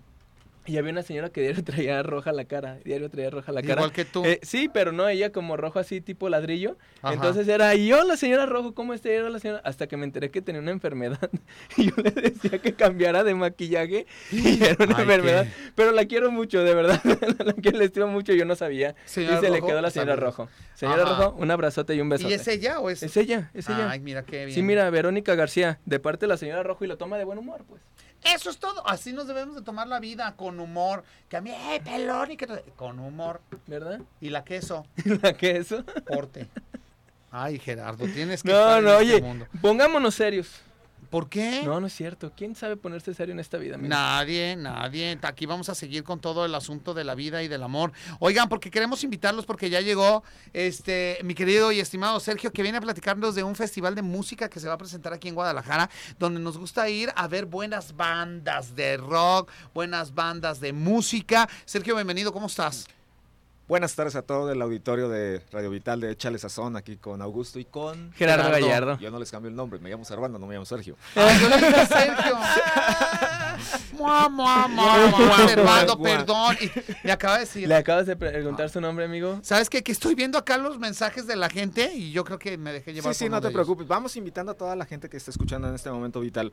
[0.66, 2.78] Y había una señora que diario traía roja la cara.
[2.84, 3.74] Diario traía roja la cara.
[3.74, 4.24] Igual que tú.
[4.24, 6.76] Eh, sí, pero no, ella como rojo así, tipo ladrillo.
[7.02, 7.14] Ajá.
[7.14, 9.08] Entonces era, y yo la señora rojo, ¿cómo está?
[9.08, 11.18] Era la señora, hasta que me enteré que tenía una enfermedad.
[11.76, 14.06] Y yo le decía que cambiara de maquillaje.
[14.30, 15.44] Y era una Ay, enfermedad.
[15.46, 17.00] qué- Pero la quiero mucho, de verdad.
[17.44, 18.94] la quiero, la estimo mucho, yo no sabía.
[19.06, 20.36] Señora y se le quedó a la señora saludos.
[20.36, 20.50] rojo.
[20.74, 21.24] Señora Ajá.
[21.24, 22.30] rojo, un abrazote y un besote.
[22.30, 23.02] ¿Y es ella o es...?
[23.02, 23.90] Es ella, es ella.
[23.90, 24.54] Ay, mira qué bien.
[24.54, 27.38] Sí, mira, Verónica García, de parte de la señora Rojo y lo toma de buen
[27.38, 27.80] humor, pues.
[28.24, 28.86] Eso es todo.
[28.86, 31.04] Así nos debemos de tomar la vida, con humor.
[31.28, 32.30] Que a mí, ¡eh, pelón!
[32.30, 32.46] Y que
[32.76, 33.40] Con humor.
[33.66, 34.00] ¿Verdad?
[34.20, 34.86] Y la queso,
[35.22, 35.84] ¿La que eso?
[36.06, 36.48] porte.
[37.30, 39.46] Ay, Gerardo, tienes que No, estar en no, este oye, mundo.
[39.60, 40.60] pongámonos serios.
[41.10, 41.62] ¿Por qué?
[41.64, 42.32] No, no es cierto.
[42.36, 43.76] ¿Quién sabe ponerse serio en esta vida?
[43.76, 45.18] Nadie, nadie.
[45.22, 47.92] Aquí vamos a seguir con todo el asunto de la vida y del amor.
[48.20, 52.78] Oigan, porque queremos invitarlos porque ya llegó este mi querido y estimado Sergio que viene
[52.78, 55.90] a platicarnos de un festival de música que se va a presentar aquí en Guadalajara,
[56.18, 61.48] donde nos gusta ir a ver buenas bandas de rock, buenas bandas de música.
[61.64, 62.86] Sergio, bienvenido, ¿cómo estás?
[63.70, 67.60] Buenas tardes a todo el auditorio de Radio Vital de Échale Sazón, aquí con Augusto
[67.60, 68.12] y con...
[68.14, 68.66] Gerardo, Gerardo.
[68.66, 68.98] Gallardo.
[68.98, 70.96] Yo no les cambio el nombre, me llamo Servando, no me llamo Sergio.
[71.14, 72.36] Ay, yo dije Sergio.
[73.96, 75.48] Mua, mua, mua, mua.
[75.48, 76.56] Servando, perdón.
[76.60, 76.68] Y
[77.04, 77.68] me acaba de decir.
[77.68, 79.38] Le acabas de preguntar su nombre, amigo.
[79.42, 79.84] ¿Sabes qué?
[79.84, 82.92] Que estoy viendo acá los mensajes de la gente y yo creo que me dejé
[82.92, 83.86] llevar Sí, sí, no te preocupes.
[83.86, 86.52] Vamos invitando a toda la gente que está escuchando en este momento vital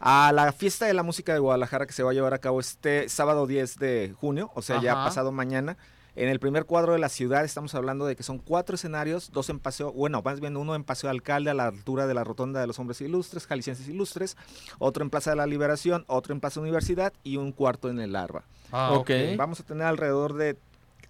[0.00, 2.60] a la fiesta de la música de Guadalajara que se va a llevar a cabo
[2.60, 5.04] este sábado 10 de junio, o sea, ya Ajá.
[5.04, 5.76] pasado mañana.
[6.16, 9.50] En el primer cuadro de la ciudad estamos hablando de que son cuatro escenarios, dos
[9.50, 12.60] en paseo, bueno, más bien uno en Paseo Alcalde a la altura de la Rotonda
[12.60, 14.36] de los Hombres Ilustres, Jaliscienses Ilustres,
[14.78, 18.12] otro en Plaza de la Liberación, otro en Plaza Universidad y un cuarto en el
[18.12, 18.44] Larva.
[18.70, 19.10] Ah, Ok.
[19.36, 20.56] Vamos a tener alrededor de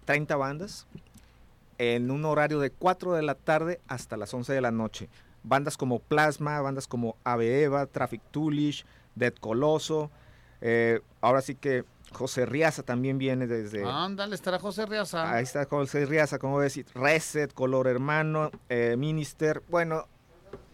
[0.05, 0.87] 30 bandas
[1.77, 5.07] en un horario de 4 de la tarde hasta las 11 de la noche.
[5.43, 10.09] Bandas como Plasma, bandas como Ave Eva, Traffic Toolish, Dead Coloso.
[10.61, 13.83] eh, ahora sí que José Riaza también viene desde...
[13.83, 15.31] Ándale, estará José Riaza.
[15.31, 19.61] Ahí está José Riaza, como decir, Reset, Color Hermano, eh, Minister.
[19.69, 20.07] Bueno,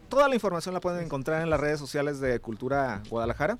[0.09, 3.57] toda la información la pueden encontrar en las redes sociales de Cultura Guadalajara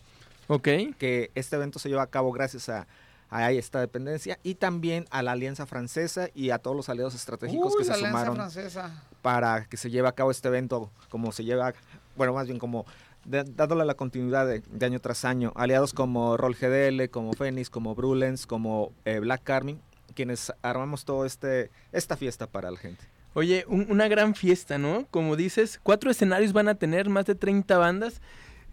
[0.48, 0.68] Ok.
[0.98, 2.88] que este evento se lleva a cabo gracias a,
[3.30, 7.74] a esta dependencia y también a la Alianza Francesa y a todos los aliados estratégicos
[7.74, 9.04] Uy, que se la Alianza sumaron Francesa.
[9.22, 11.74] para que se lleve a cabo este evento como se lleva,
[12.18, 12.86] bueno, más bien como
[13.26, 15.52] de- dándole la continuidad de, de año tras año.
[15.56, 19.80] Aliados como Roll GDL, como Phoenix, como Brulens, como eh, Black Carmine,
[20.16, 23.04] quienes armamos todo este esta fiesta para la gente.
[23.34, 25.06] Oye, un- una gran fiesta, ¿no?
[25.10, 28.22] Como dices, cuatro escenarios van a tener, más de 30 bandas.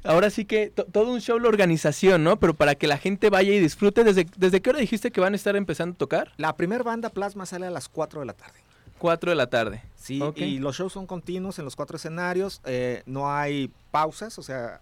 [0.04, 2.38] Ahora sí que to- todo un show la organización, ¿no?
[2.38, 5.32] Pero para que la gente vaya y disfrute, ¿desde, ¿desde qué hora dijiste que van
[5.32, 6.32] a estar empezando a tocar?
[6.36, 8.58] La primera banda Plasma sale a las 4 de la tarde.
[8.98, 9.82] 4 de la tarde.
[9.96, 10.38] Sí, Ok.
[10.38, 14.80] y los shows son continuos en los cuatro escenarios, eh, no hay pausas, o sea,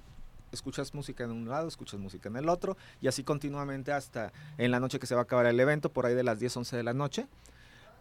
[0.53, 4.71] escuchas música en un lado, escuchas música en el otro, y así continuamente hasta en
[4.71, 6.77] la noche que se va a acabar el evento, por ahí de las 10, 11
[6.77, 7.27] de la noche.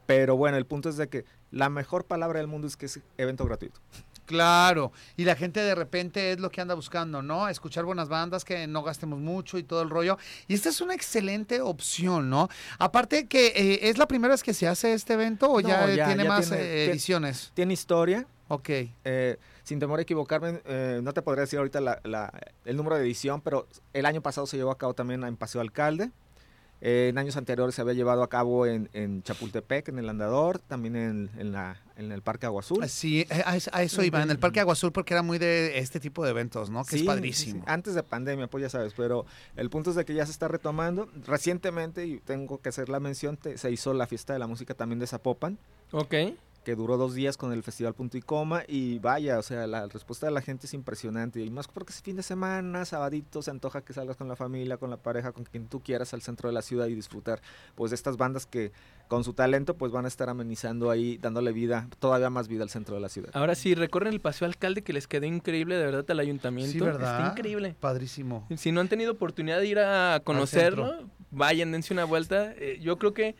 [0.05, 2.99] Pero bueno, el punto es de que la mejor palabra del mundo es que es
[3.17, 3.79] evento gratuito.
[4.25, 7.47] Claro, y la gente de repente es lo que anda buscando, ¿no?
[7.47, 10.17] Escuchar buenas bandas, que no gastemos mucho y todo el rollo.
[10.47, 12.49] Y esta es una excelente opción, ¿no?
[12.79, 15.87] Aparte que eh, es la primera vez que se hace este evento o No, ya,
[15.91, 17.51] eh, ya- tiene ya más tiene- eh, ediciones.
[17.53, 18.69] Tiene historia, Ok.
[19.03, 22.33] eh, sin temor a equivocarme, eh, no te podría decir ahorita la- la-
[22.65, 25.61] el número de edición, pero el año pasado se llevó a cabo también en Paseo
[25.61, 26.09] Alcalde.
[26.81, 30.59] Eh, en años anteriores se había llevado a cabo en, en Chapultepec, en el Andador,
[30.59, 32.87] también en, en la, en el Parque Agua Azul.
[32.89, 35.37] Sí, eh, a, eso- a eso iba, en el Parque Agua Azul, porque era muy
[35.39, 36.83] de este tipo de eventos, ¿no?
[36.83, 37.59] Que Sí, es sí, padrísimo.
[37.61, 37.63] sí.
[37.71, 40.47] Antes de pandemia, pues ya sabes, pero el punto es de que ya se está
[40.47, 41.09] retomando.
[41.25, 44.73] Recientemente, y tengo que hacer la mención, te- se hizo la fiesta de la música
[44.73, 45.57] también de Zapopan,
[45.91, 46.13] Ok.
[46.65, 49.87] Que duró dos días con el Festival Punto y Coma, y vaya, o sea, la
[49.87, 53.51] respuesta de la gente es impresionante, y más porque es fin de semana, sabadito, se
[53.51, 56.49] antoja que salgas con la familia, con la pareja, con quien tú quieras al centro
[56.49, 57.39] de la ciudad y disfrutar,
[57.75, 58.71] pues, de estas bandas que
[59.07, 62.71] con su talento, pues, van a estar amenizando ahí, dándole vida, todavía más vida al
[62.71, 63.29] centro de la ciudad.
[63.33, 66.73] Ahora sí, recorren el paseo alcalde que les quedó increíble, de verdad, al ayuntamiento.
[66.73, 67.19] Sí, ¿verdad?
[67.19, 67.75] Está increíble.
[67.79, 68.47] Padrísimo.
[68.57, 72.53] Si no han tenido oportunidad de ir a conocerlo, vayan, dense una vuelta.
[72.57, 73.35] Eh, yo creo que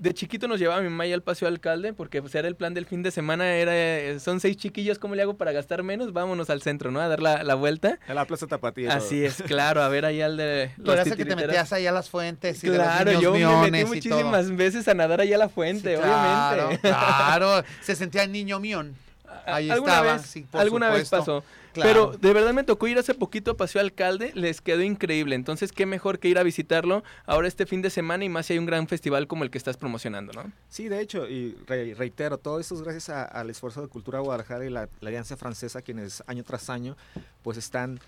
[0.00, 2.72] de chiquito nos llevaba mi mamá ya al paseo alcalde, porque pues, era el plan
[2.72, 6.14] del fin de semana, era eh, son seis chiquillos, ¿cómo le hago para gastar menos?
[6.14, 7.00] Vámonos al centro, ¿no?
[7.00, 7.98] A dar la, la vuelta.
[8.08, 8.94] En la Plaza Tapatía.
[8.94, 11.72] Así es, claro, a ver allá al de Tú los eras el que te metías
[11.74, 14.94] ahí a las fuentes y de Claro, los yo me metí y muchísimas veces a
[14.94, 16.80] nadar allá a la fuente, Sí, obviamente.
[16.80, 17.64] Claro, claro.
[17.82, 18.96] Se sentía el niño mión.
[19.44, 21.44] Ahí alguna estaba, vez, sí, por alguna vez pasó.
[21.72, 22.10] Claro.
[22.12, 25.36] Pero de verdad me tocó ir hace poquito a Paseo Alcalde, les quedó increíble.
[25.36, 28.54] Entonces, qué mejor que ir a visitarlo ahora este fin de semana y más si
[28.54, 30.50] hay un gran festival como el que estás promocionando, ¿no?
[30.68, 34.18] Sí, de hecho, y re- reitero, todo esto es gracias a- al esfuerzo de Cultura
[34.20, 36.96] Guadalajara y la, la Alianza Francesa, quienes año tras año,
[37.42, 38.00] pues están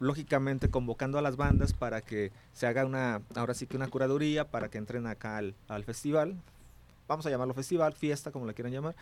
[0.00, 4.44] lógicamente convocando a las bandas para que se haga una, ahora sí que una curaduría,
[4.44, 6.36] para que entren acá al, al festival.
[7.08, 8.94] Vamos a llamarlo festival, fiesta, como la quieran llamar.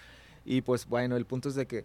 [0.44, 1.84] Y pues bueno, el punto es de que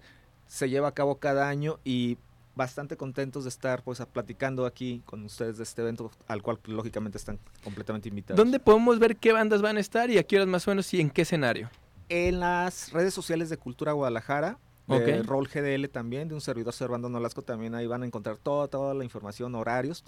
[0.51, 2.17] se lleva a cabo cada año y
[2.55, 7.17] bastante contentos de estar pues platicando aquí con ustedes de este evento al cual lógicamente
[7.17, 8.35] están completamente invitados.
[8.35, 10.93] ¿Dónde podemos ver qué bandas van a estar y a qué horas más o menos
[10.93, 11.69] y en qué escenario?
[12.09, 15.25] En las redes sociales de Cultura Guadalajara, de Ok.
[15.25, 18.93] Roll GDL también, de un servidor Servando Nolasco, también ahí van a encontrar toda, toda
[18.93, 20.03] la información, horarios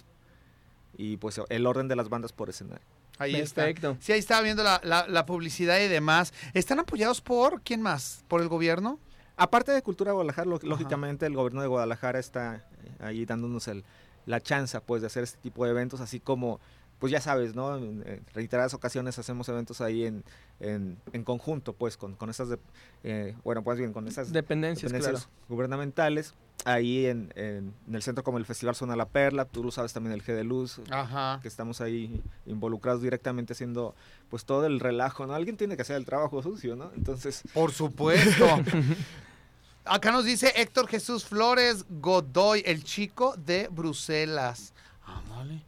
[0.98, 2.84] y pues el orden de las bandas por escenario.
[3.18, 3.62] Ahí está.
[3.62, 3.96] Perfecto.
[4.00, 6.34] Sí, ahí estaba viendo la, la- la publicidad y demás.
[6.52, 8.22] ¿Están apoyados por quién más?
[8.28, 8.98] ¿Por el gobierno?
[9.36, 12.62] Aparte de Cultura Guadalajara, lo- lógicamente el gobierno de Guadalajara está eh,
[13.00, 13.84] ahí dándonos el,
[14.26, 16.60] la chance pues de hacer este tipo de eventos, así como
[17.04, 17.76] pues ya sabes, ¿no?
[17.76, 20.24] En, en reiteradas ocasiones hacemos eventos ahí en,
[20.58, 22.58] en, en conjunto, pues, con, con estas, de-
[23.02, 26.32] eh, bueno, pues bien, con estas Dependencias, dependencias gubernamentales.
[26.64, 29.92] Ahí en, en- en el centro como el Festival Zona La Perla, tú lo sabes
[29.92, 31.40] también el G de Luz, Ajá.
[31.42, 33.94] que estamos ahí involucrados directamente haciendo
[34.30, 35.34] pues todo el relajo, ¿no?
[35.34, 36.90] Alguien tiene que hacer el trabajo sucio, ¿no?
[36.96, 38.46] Entonces, Por supuesto.
[39.84, 44.72] Acá nos dice Héctor Jesús Flores Godoy, el chico de Bruselas.
[45.04, 45.60] Ándale.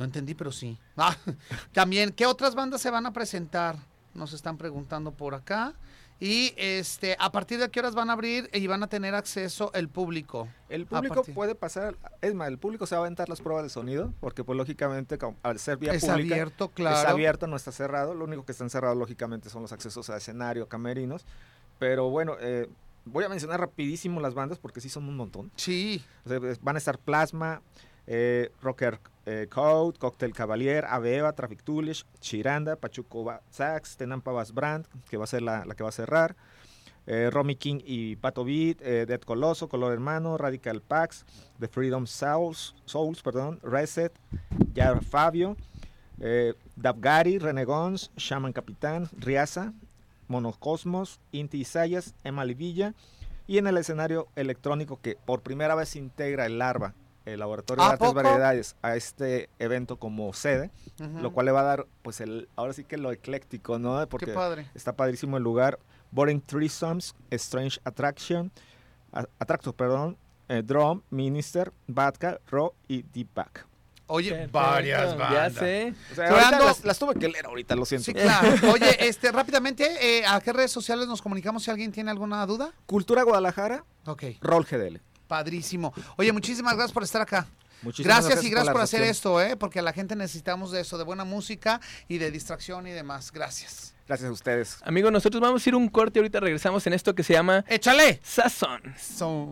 [0.00, 0.78] No entendí, pero sí.
[0.96, 1.14] Ah,
[1.72, 3.76] también, ¿qué otras bandas se van a presentar?
[4.14, 5.74] Nos están preguntando por acá.
[6.18, 9.70] Y este, ¿a partir de qué horas van a abrir y van a tener acceso
[9.74, 10.48] el público?
[10.70, 13.70] el público puede pasar, es más, el público se va a aventar las pruebas de
[13.70, 16.98] sonido, porque pues lógicamente al ser vía es pública, abierto, claro.
[16.98, 20.18] es abierto, no está cerrado, lo único que están cerrados lógicamente son los accesos a
[20.18, 21.24] escenario, camerinos,
[21.78, 22.68] pero bueno, eh,
[23.06, 25.50] voy a mencionar rapidísimo las bandas porque sí son un montón.
[25.56, 26.04] Sí.
[26.26, 27.62] O sea, van a estar Plasma,
[28.06, 29.00] eh, Rocker
[29.30, 35.24] eh, Code, Cocktail Cavalier, Aveva, Traffic Toolish, Chiranda, Pachuco Sax, Tenampa Bass Brand, que va
[35.24, 36.34] a ser la, que va a cerrar,
[37.06, 41.24] eh, Romy King y Pato Beat, eh, Dead Coloso, Color Hermano, Radical Pax,
[41.60, 44.12] The Freedom Souls, Souls perdón, Reset,
[44.74, 45.56] Yar Fabio,
[46.18, 49.72] eh, Renegons, Shaman Capitán, Riaza,
[50.26, 52.44] Monocosmos, Inti Isayas, Emma
[53.46, 56.94] y en el escenario electrónico que por primera vez integra el Larva,
[57.30, 58.22] el Laboratorio de ¿A Artes poco?
[58.22, 60.70] Variedades, a este evento como sede,
[61.20, 63.98] lo cual le va a dar, pues, el ahora sí que lo ecléctico, ¿no?
[64.00, 64.66] Qué Porque padre.
[64.74, 65.78] está padrísimo el lugar.
[66.12, 68.50] Boring Threesomes, Strange Attraction,
[69.12, 70.16] a- Attractor, perdón,
[70.48, 73.66] eh, Drum, Minister, Vodka, Raw y Deepak.
[74.12, 75.54] Oye, Perfecto, varias bandas.
[75.54, 75.94] Ya sé.
[76.10, 78.06] O sea, las, las tuve que leer ahorita, lo siento.
[78.06, 78.48] Sí, claro.
[78.72, 79.84] Oye, este, rápidamente,
[80.18, 82.72] eh, ¿a qué redes sociales nos comunicamos si alguien tiene alguna duda?
[82.86, 85.00] Cultura Guadalajara, Ok, Roll GDL.
[85.30, 85.94] Padrísimo.
[86.16, 87.46] Oye, muchísimas gracias por estar acá.
[87.82, 89.56] Muchísimas Gracias, y gracias por hacer esto, ¿eh?
[89.56, 93.30] Porque la gente necesitamos de eso, de buena música y de distracción y demás.
[93.32, 93.94] Gracias.
[94.06, 94.76] Gracias a ustedes.
[94.82, 97.64] Amigos, nosotros vamos a ir un corte y ahorita regresamos en esto que se llama
[97.68, 98.20] ¡Échale!
[98.24, 98.82] Sazón.
[99.00, 99.48] So-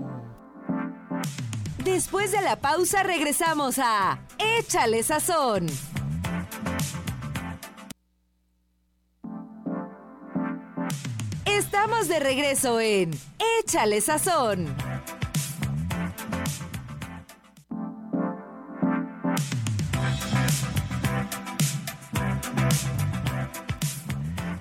[1.85, 4.18] Después de la pausa regresamos a
[4.59, 5.68] Échale Sazón.
[11.47, 13.11] Estamos de regreso en
[13.61, 14.66] Échale Sazón.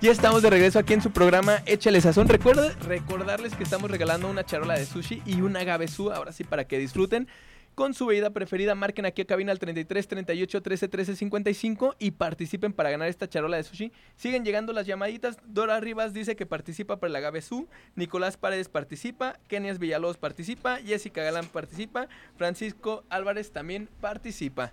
[0.08, 2.30] Ya estamos de regreso aquí en su programa Échale Sazón.
[2.30, 6.66] Recuerda, recordarles que estamos regalando una charola de sushi y una gabesú, ahora sí, para
[6.66, 7.28] que disfruten
[7.76, 8.74] con su bebida preferida.
[8.74, 13.28] Marquen aquí a cabina al 33 38 13 13 55 y participen para ganar esta
[13.28, 13.92] charola de sushi.
[14.16, 15.40] Siguen llegando las llamaditas.
[15.44, 17.68] Dora Rivas dice que participa para la gabesú.
[17.96, 19.38] Nicolás Paredes participa.
[19.50, 20.78] Kenias Villalobos participa.
[20.78, 22.08] Jessica Galán participa.
[22.38, 24.72] Francisco Álvarez también participa.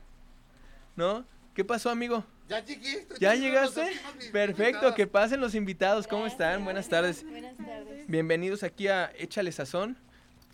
[0.94, 1.24] ¿No?
[1.54, 2.24] ¿Qué pasó, amigo?
[2.48, 2.92] Ya llegué.
[2.98, 3.90] estoy ¿Ya llegaste?
[4.32, 6.06] Perfecto, que pasen los invitados.
[6.06, 6.64] ¿Cómo están?
[6.64, 7.24] Buenas tardes.
[7.24, 8.06] Buenas tardes.
[8.06, 9.96] Bienvenidos aquí a Échale Sazón,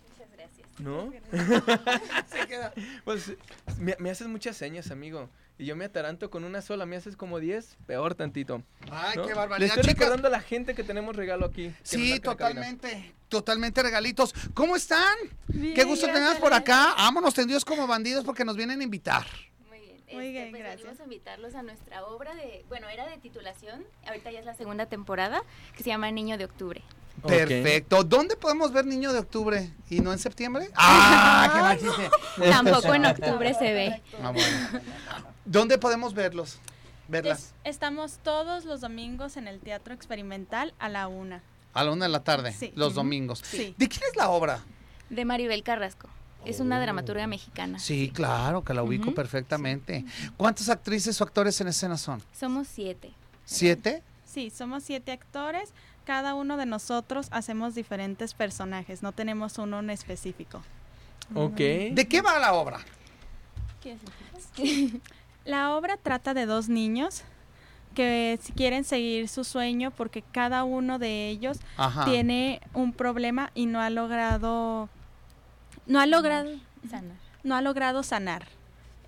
[0.09, 0.79] Muchas gracias.
[0.79, 1.11] ¿no?
[2.31, 2.73] Se queda.
[3.03, 3.33] Pues
[3.77, 5.29] me, me haces muchas señas, amigo.
[5.57, 8.63] Y yo me ataranto con una sola, me haces como 10, peor tantito.
[8.89, 9.23] Ay, ¿no?
[9.23, 9.67] qué Le barbaridad.
[9.69, 9.99] estoy chicas.
[9.99, 11.71] recordando a la gente que tenemos regalo aquí.
[11.83, 13.13] Sí, totalmente.
[13.29, 14.33] Totalmente regalitos.
[14.55, 15.13] ¿Cómo están?
[15.49, 16.95] Bien, Qué gusto tenerlos por acá.
[16.97, 19.27] Vámonos tendidos como bandidos porque nos vienen a invitar.
[20.13, 20.81] Muy Este, bien, pues, gracias.
[20.83, 24.53] Venimos a invitarlos a nuestra obra de, bueno, era de titulación, ahorita ya es la
[24.55, 25.43] segunda temporada,
[25.75, 26.81] que se llama Niño de Octubre.
[27.27, 28.03] Perfecto.
[28.03, 29.69] ¿Dónde podemos ver Niño de Octubre?
[29.89, 30.69] ¿Y no en septiembre?
[30.75, 31.49] ¡Ah!
[31.53, 32.09] ¡Qué mal chiste!
[32.49, 34.01] Tampoco en octubre se ve.
[34.23, 34.81] Ah, bueno.
[35.45, 36.59] ¿Dónde podemos verlos?
[37.07, 37.39] Verlas.
[37.63, 41.43] Es- estamos todos los domingos en el Teatro Experimental a la una.
[41.73, 42.71] A la una de la tarde, Sí.
[42.75, 43.41] los domingos.
[43.43, 43.75] Sí.
[43.77, 44.63] ¿De quién es la obra?
[45.09, 46.07] De Maribel Carrasco.
[46.45, 47.77] Es una dramaturga mexicana.
[47.79, 50.05] Sí, claro, que la ubico perfectamente.
[50.37, 52.21] ¿Cuántas actrices o actores en escena son?
[52.33, 53.11] Somos siete.
[53.45, 54.01] ¿Siete?
[54.25, 55.71] Sí, somos siete actores.
[56.05, 59.03] Cada uno de nosotros hacemos diferentes personajes.
[59.03, 60.63] No tenemos uno en específico.
[61.35, 61.57] Ok.
[61.57, 62.79] ¿De qué va la obra?
[65.45, 67.23] La obra trata de dos niños
[67.95, 72.05] que si quieren seguir su sueño porque cada uno de ellos Ajá.
[72.05, 74.87] tiene un problema y no ha logrado
[75.85, 76.49] no ha logrado
[76.89, 77.15] Sana.
[77.43, 78.47] no ha logrado sanar.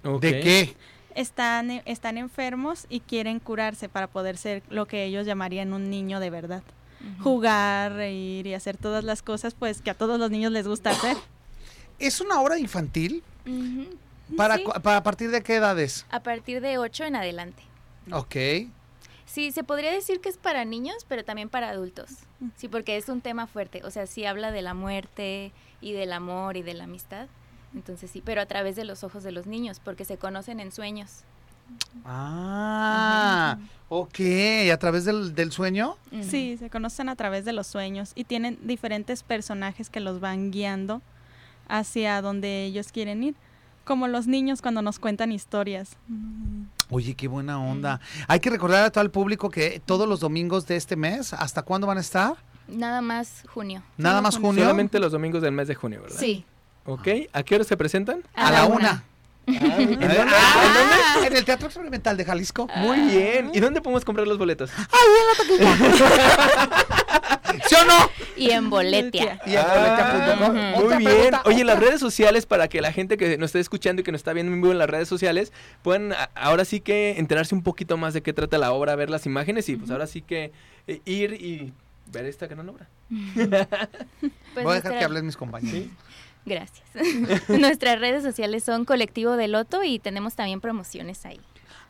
[0.03, 0.76] ¿De qué?
[1.15, 6.19] Están, están enfermos y quieren curarse para poder ser lo que ellos llamarían un niño
[6.19, 6.63] de verdad.
[7.21, 10.91] Jugar, reír y hacer todas las cosas pues que a todos los niños les gusta
[10.91, 11.17] hacer.
[11.99, 13.24] ¿Es una obra infantil?
[14.38, 16.05] ¿Para, Sí, para a partir de qué edades?
[16.09, 17.61] a partir de ocho en adelante.
[18.11, 18.36] Ok.
[19.34, 22.12] Sí, se podría decir que es para niños, pero también para adultos.
[22.56, 23.82] Sí, porque es un tema fuerte.
[23.84, 27.28] O sea, sí habla de la muerte y del amor y de la amistad.
[27.74, 30.72] Entonces sí, pero a través de los ojos de los niños, porque se conocen en
[30.72, 31.24] sueños.
[32.06, 33.58] Ah,
[33.90, 34.20] ok.
[34.72, 35.98] ¿A través del, del sueño?
[36.22, 40.52] Sí, se conocen a través de los sueños y tienen diferentes personajes que los van
[40.52, 41.02] guiando
[41.68, 43.36] hacia donde ellos quieren ir.
[43.84, 45.98] Como los niños cuando nos cuentan historias.
[46.90, 48.00] Oye, qué buena onda.
[48.28, 51.62] Hay que recordar a todo el público que todos los domingos de este mes, ¿hasta
[51.64, 52.36] cuándo van a estar?
[52.68, 53.84] Nada más junio.
[53.98, 54.50] Nada más junio.
[54.50, 54.64] junio.
[54.64, 56.18] Solamente los domingos del mes de junio, ¿verdad?
[56.20, 56.46] Sí.
[56.86, 57.08] Ok.
[57.34, 58.24] ¿A qué hora se presentan?
[58.34, 59.04] A la una.
[59.46, 59.60] ¿En
[60.00, 60.16] dónde?
[60.32, 62.68] Ah, en el Teatro Experimental de Jalisco.
[62.78, 63.52] Muy bien.
[63.54, 64.72] ¿Y dónde podemos comprar los boletos?
[67.68, 68.10] ¿Sí o no?
[68.36, 69.40] Y en Boletia.
[69.46, 70.58] Y en boletia.com.
[70.58, 71.12] Ah, Otra Muy bien.
[71.16, 71.42] pregunta.
[71.46, 74.20] Oye, las redes sociales para que la gente que nos esté escuchando y que nos
[74.20, 77.98] está viendo en vivo en las redes sociales puedan ahora sí que enterarse un poquito
[77.98, 80.52] más de qué trata la obra, ver las imágenes y pues ahora sí que
[80.88, 81.74] eh, ir y
[82.12, 82.88] ver esta gran obra.
[84.54, 85.88] Pues Voy a dejar nuestra- que hablen mis compañeros.
[86.46, 86.84] Gracias.
[87.48, 91.40] Nuestras redes sociales son Colectivo de Loto y tenemos también promociones ahí.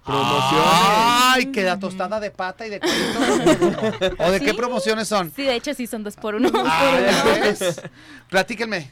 [0.06, 0.68] Promociones.
[0.68, 4.16] Ay, queda tostada de pata y de cuerito.
[4.24, 5.32] ¿O de qué promociones son?
[5.36, 6.50] Sí, de hecho sí son dos por uno.
[6.66, 7.82] Ah, ¿ya ves?
[8.30, 8.92] Platíquenme.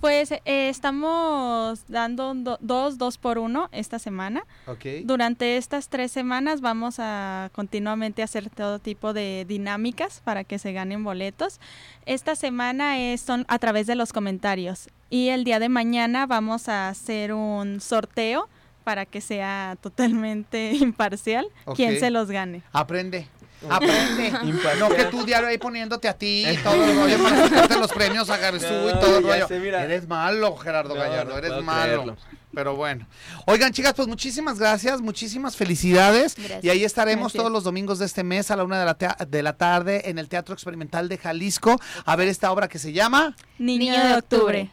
[0.00, 4.44] Pues eh, estamos dando do- dos, dos por uno esta semana.
[4.66, 4.84] Ok.
[5.04, 10.72] Durante estas tres semanas vamos a continuamente hacer todo tipo de dinámicas para que se
[10.72, 11.58] ganen boletos.
[12.06, 16.68] Esta semana es, son a través de los comentarios y el día de mañana vamos
[16.68, 18.48] a hacer un sorteo
[18.88, 21.76] para que sea totalmente imparcial Ok.
[21.76, 22.62] quien se los gane.
[22.72, 23.28] Aprende.
[23.68, 24.28] Aprende.
[24.44, 24.78] Imparcial.
[24.78, 27.92] No que tú diario ahí poniéndote a ti y todo el rollo para sacarte los
[27.92, 29.46] premios a Garzú y todo el rollo.
[29.46, 29.56] sé.
[29.68, 31.82] Eres malo, Gerardo No, Gallardo, no eres malo.
[32.04, 32.16] creerlo.
[32.54, 33.06] Pero bueno.
[33.44, 36.34] Oigan, chicas, pues muchísimas gracias, muchísimas felicidades.
[36.34, 36.64] Gracias.
[36.64, 37.40] Y ahí estaremos Gracias.
[37.42, 40.18] todos los domingos de este mes a la una de la, de la tarde en
[40.18, 44.08] el Teatro Experimental de Jalisco a ver esta obra que se llama Niño, Niño de
[44.08, 44.70] de octubre.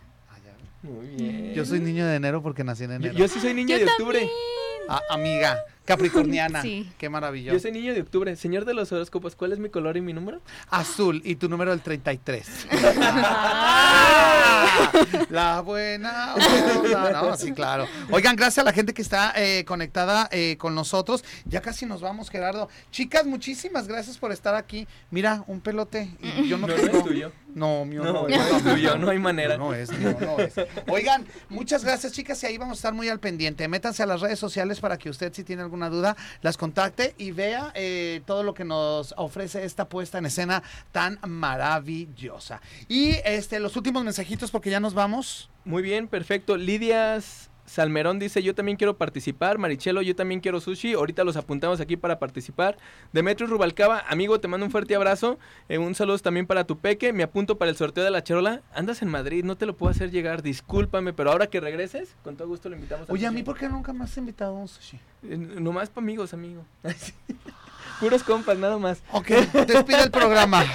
[0.85, 1.53] Muy bien.
[1.53, 3.13] Yo soy niño de enero porque nací en Yo, enero.
[3.15, 4.29] yo sí soy niño Yo de octubre.
[4.87, 6.61] Ah, amiga, Capricorniana.
[6.61, 6.87] Sí.
[6.99, 7.59] Qué Yo maravilloso.
[7.59, 8.35] soy niño de octubre.
[8.35, 10.41] Señor de los horóscopos, ¿cuál es mi color y mi número?
[10.69, 12.67] Azul y tu número el 33.
[12.71, 14.91] Ah,
[15.29, 17.11] la buena onda.
[17.13, 17.87] No, sí, claro.
[18.11, 21.23] Oigan, gracias a la gente que está eh, conectada eh, con nosotros.
[21.45, 22.69] Ya casi nos vamos, Gerardo.
[22.91, 24.87] Chicas, muchísimas gracias por estar aquí.
[25.11, 26.09] Mira, un pelote.
[26.21, 27.03] Y yo no, No, no es tengo.
[27.03, 27.31] tuyo.
[27.55, 28.63] No, mío No, no, no es.
[28.63, 29.57] tuyo, no hay manera.
[29.57, 30.53] No es, mío no es.
[30.89, 33.65] Oigan, muchas gracias, chicas, y ahí vamos a estar muy al pendiente.
[33.69, 37.31] Métanse a las redes sociales para que usted, si tiene alguna duda, las contacte y
[37.31, 42.61] vea eh, todo lo que nos ofrece esta puesta en escena tan maravillosa.
[42.89, 45.49] Y este, los últimos mensajitos, porque ya nos vamos.
[45.63, 46.57] Muy bien, perfecto.
[46.57, 47.15] Lidia
[47.65, 49.57] Salmerón dice, yo también quiero participar.
[49.57, 50.93] Marichelo, yo también quiero sushi.
[50.93, 52.77] Ahorita los apuntamos aquí para participar.
[53.11, 55.39] Demetrio Rubalcaba, amigo, te mando un fuerte abrazo.
[55.69, 57.13] Eh, un saludo también para tu peque.
[57.13, 58.61] Me apunto para el sorteo de la charola.
[58.73, 60.43] Andas en Madrid, no te lo puedo hacer llegar.
[60.43, 63.09] Discúlpame, pero ahora que regreses, con todo gusto lo invitamos.
[63.09, 64.99] al Oye, a mí, ¿por qué nunca me has invitado a un sushi?
[65.23, 66.65] Eh, nomás para amigos, amigo.
[67.99, 69.01] Puros compas, nada más.
[69.11, 69.27] Ok,
[69.67, 70.65] despide el programa.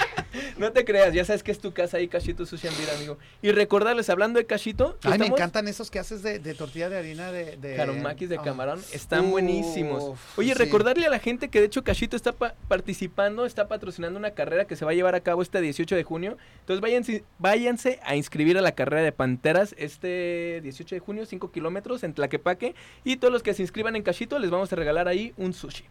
[0.58, 3.18] No te creas, ya sabes que es tu casa ahí, Cachito Sushi and Beer, amigo.
[3.42, 6.98] Y recordarles, hablando de Cachito, Ay, me encantan esos que haces de, de tortilla de
[6.98, 7.56] harina de...
[7.56, 7.74] de...
[7.76, 8.42] Caromaquis de Ah.
[8.42, 10.18] camarón están Uf, buenísimos.
[10.36, 10.54] Oye, sí.
[10.58, 14.66] recordarle a la gente que de hecho Cachito está pa- participando, está patrocinando una carrera
[14.66, 16.36] que se va a llevar a cabo este 18 de junio.
[16.60, 21.50] Entonces váyanse, váyanse a inscribir a la carrera de Panteras este 18 de junio, 5
[21.50, 22.74] kilómetros en Tlaquepaque.
[23.02, 25.84] Y todos los que se inscriban en Cachito les vamos a regalar ahí un sushi.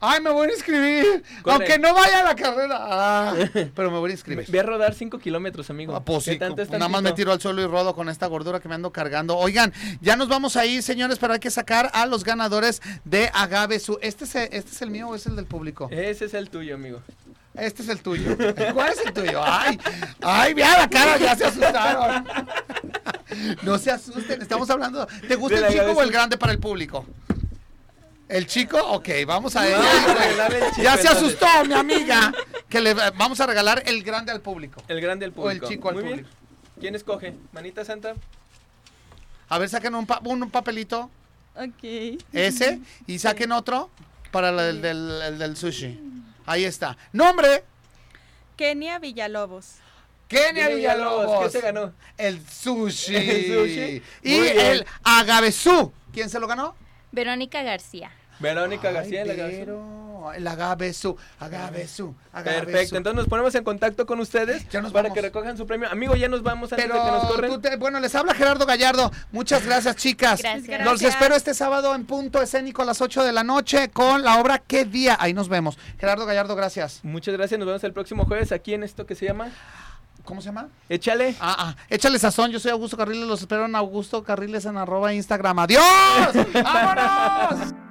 [0.00, 1.22] Ay, me voy a inscribir.
[1.42, 1.54] Corre.
[1.54, 2.76] Aunque no vaya a la carrera.
[2.80, 3.34] Ah,
[3.74, 4.46] pero me voy a inscribir.
[4.48, 5.94] Ve a rodar 5 kilómetros, amigo.
[5.96, 8.26] Ah, pues ¿Qué sí, tanto nada más me tiro al suelo y rodo con esta
[8.26, 9.36] gordura que me ando cargando.
[9.36, 13.30] Oigan, ya nos vamos a ir, señores, pero hay que sacar a los ganadores de
[13.32, 13.98] Agave Su.
[14.02, 15.88] ¿Este es, el- ¿Este es el mío o es el del público?
[15.90, 17.00] Ese es el tuyo, amigo.
[17.54, 18.36] Este es el tuyo.
[18.74, 19.40] ¿Cuál es el tuyo?
[19.42, 19.78] Ay,
[20.20, 22.26] ay, mira la cara, ya se asustaron.
[23.62, 25.06] No se asusten, estamos hablando.
[25.26, 27.04] ¿Te gusta el chico o el grande para el público?
[28.28, 28.78] ¿El chico?
[28.78, 32.32] Ok, vamos a Vamos a regalarle el chico, Ya se asustó mi amiga.
[32.68, 34.82] Que le vamos a regalar el grande al público.
[34.88, 35.68] El grande al O el público.
[35.68, 36.16] chico al Muy bien.
[36.18, 36.36] público.
[36.80, 37.34] ¿Quién escoge?
[37.52, 38.14] ¿Manita Santa?
[39.48, 41.10] A ver, saquen un, pa- un papelito.
[41.54, 42.18] Ok.
[42.32, 43.90] ese y saquen otro
[44.30, 45.98] para del, el del sushi.
[46.44, 46.96] Ahí está.
[47.12, 47.64] Nombre,
[48.56, 49.76] Kenia Villalobos.
[50.28, 51.44] Kenia Villalobos.
[51.44, 51.92] ¿Qué se ganó?
[52.18, 53.14] El sushi.
[53.16, 54.02] El sushi.
[54.22, 55.92] Y el agavezú.
[56.12, 56.74] ¿Quién se lo ganó?
[57.12, 58.10] Verónica García.
[58.40, 59.24] Verónica García.
[59.24, 62.64] La pero, el agavezú, agavezú, agavezú.
[62.66, 65.14] Perfecto, entonces nos ponemos en contacto con ustedes Ya nos para vamos.
[65.14, 65.88] que recojan su premio.
[65.90, 67.50] Amigo, ya nos vamos antes Pero de que nos corren.
[67.52, 69.12] tú te- bueno, les habla Gerardo Gallardo.
[69.32, 70.42] Muchas gracias, chicas.
[70.42, 70.84] Gracias.
[70.84, 74.40] Los espero este sábado en punto escénico a las 8 de la noche con la
[74.40, 75.16] obra ¿Qué día?
[75.20, 75.78] Ahí nos vemos.
[75.98, 77.00] Gerardo Gallardo, gracias.
[77.04, 79.48] Muchas gracias, nos vemos el próximo jueves aquí en esto que se llama
[80.24, 80.68] ¿Cómo se llama?
[80.88, 81.36] Échale.
[81.38, 82.50] Ah, ah, échale sazón.
[82.50, 83.28] Yo soy Augusto Carriles.
[83.28, 85.60] Los espero en Augusto Carriles en arroba Instagram.
[85.60, 85.84] ¡Adiós!
[86.52, 87.85] ¡Vámonos!